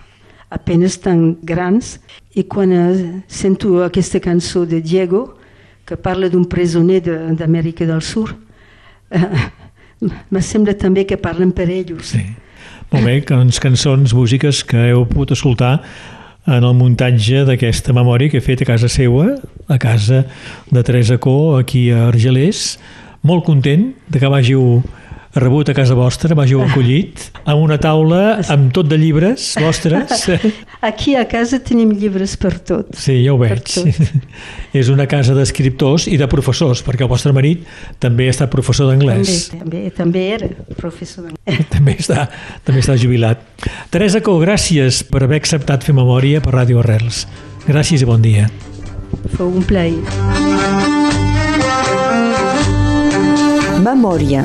[0.52, 1.94] a penes tan grans
[2.36, 5.24] i quan eh, sento aquesta cançó de Diego
[5.88, 8.34] que parla d'un presoner de- d'Amèrica del Sud
[9.10, 9.26] eh,
[10.30, 12.12] me sembla també que parlen per ells.
[12.14, 12.22] Sí.
[12.92, 15.78] Molt bé, doncs cançons, músiques que heu pogut escoltar
[16.44, 19.36] en el muntatge d'aquesta memòria que he fet a casa seua,
[19.70, 20.24] a casa
[20.68, 22.76] de Teresa Co, aquí a Argelers.
[23.22, 24.28] Molt content de que
[25.32, 30.28] m'hàgiu rebut a casa vostra, m'hàgiu acollit, amb una taula amb tot de llibres vostres.
[30.82, 32.90] Aquí a casa tenim llibres per tot.
[32.98, 33.64] Sí, ja ho veig.
[34.78, 37.64] És una casa d'escriptors i de professors, perquè el vostre marit
[38.00, 39.48] també ha estat professor També, d'anglès.
[39.56, 41.68] també, també era professor d'anglès.
[41.70, 42.26] També està,
[42.64, 43.40] també està jubilat.
[43.90, 47.24] Teresa Co, gràcies per haver acceptat fer memòria per Ràdio Arrels.
[47.66, 48.50] Gràcies i bon dia.
[49.36, 49.96] Fou un plaer.
[53.82, 54.44] Memòria.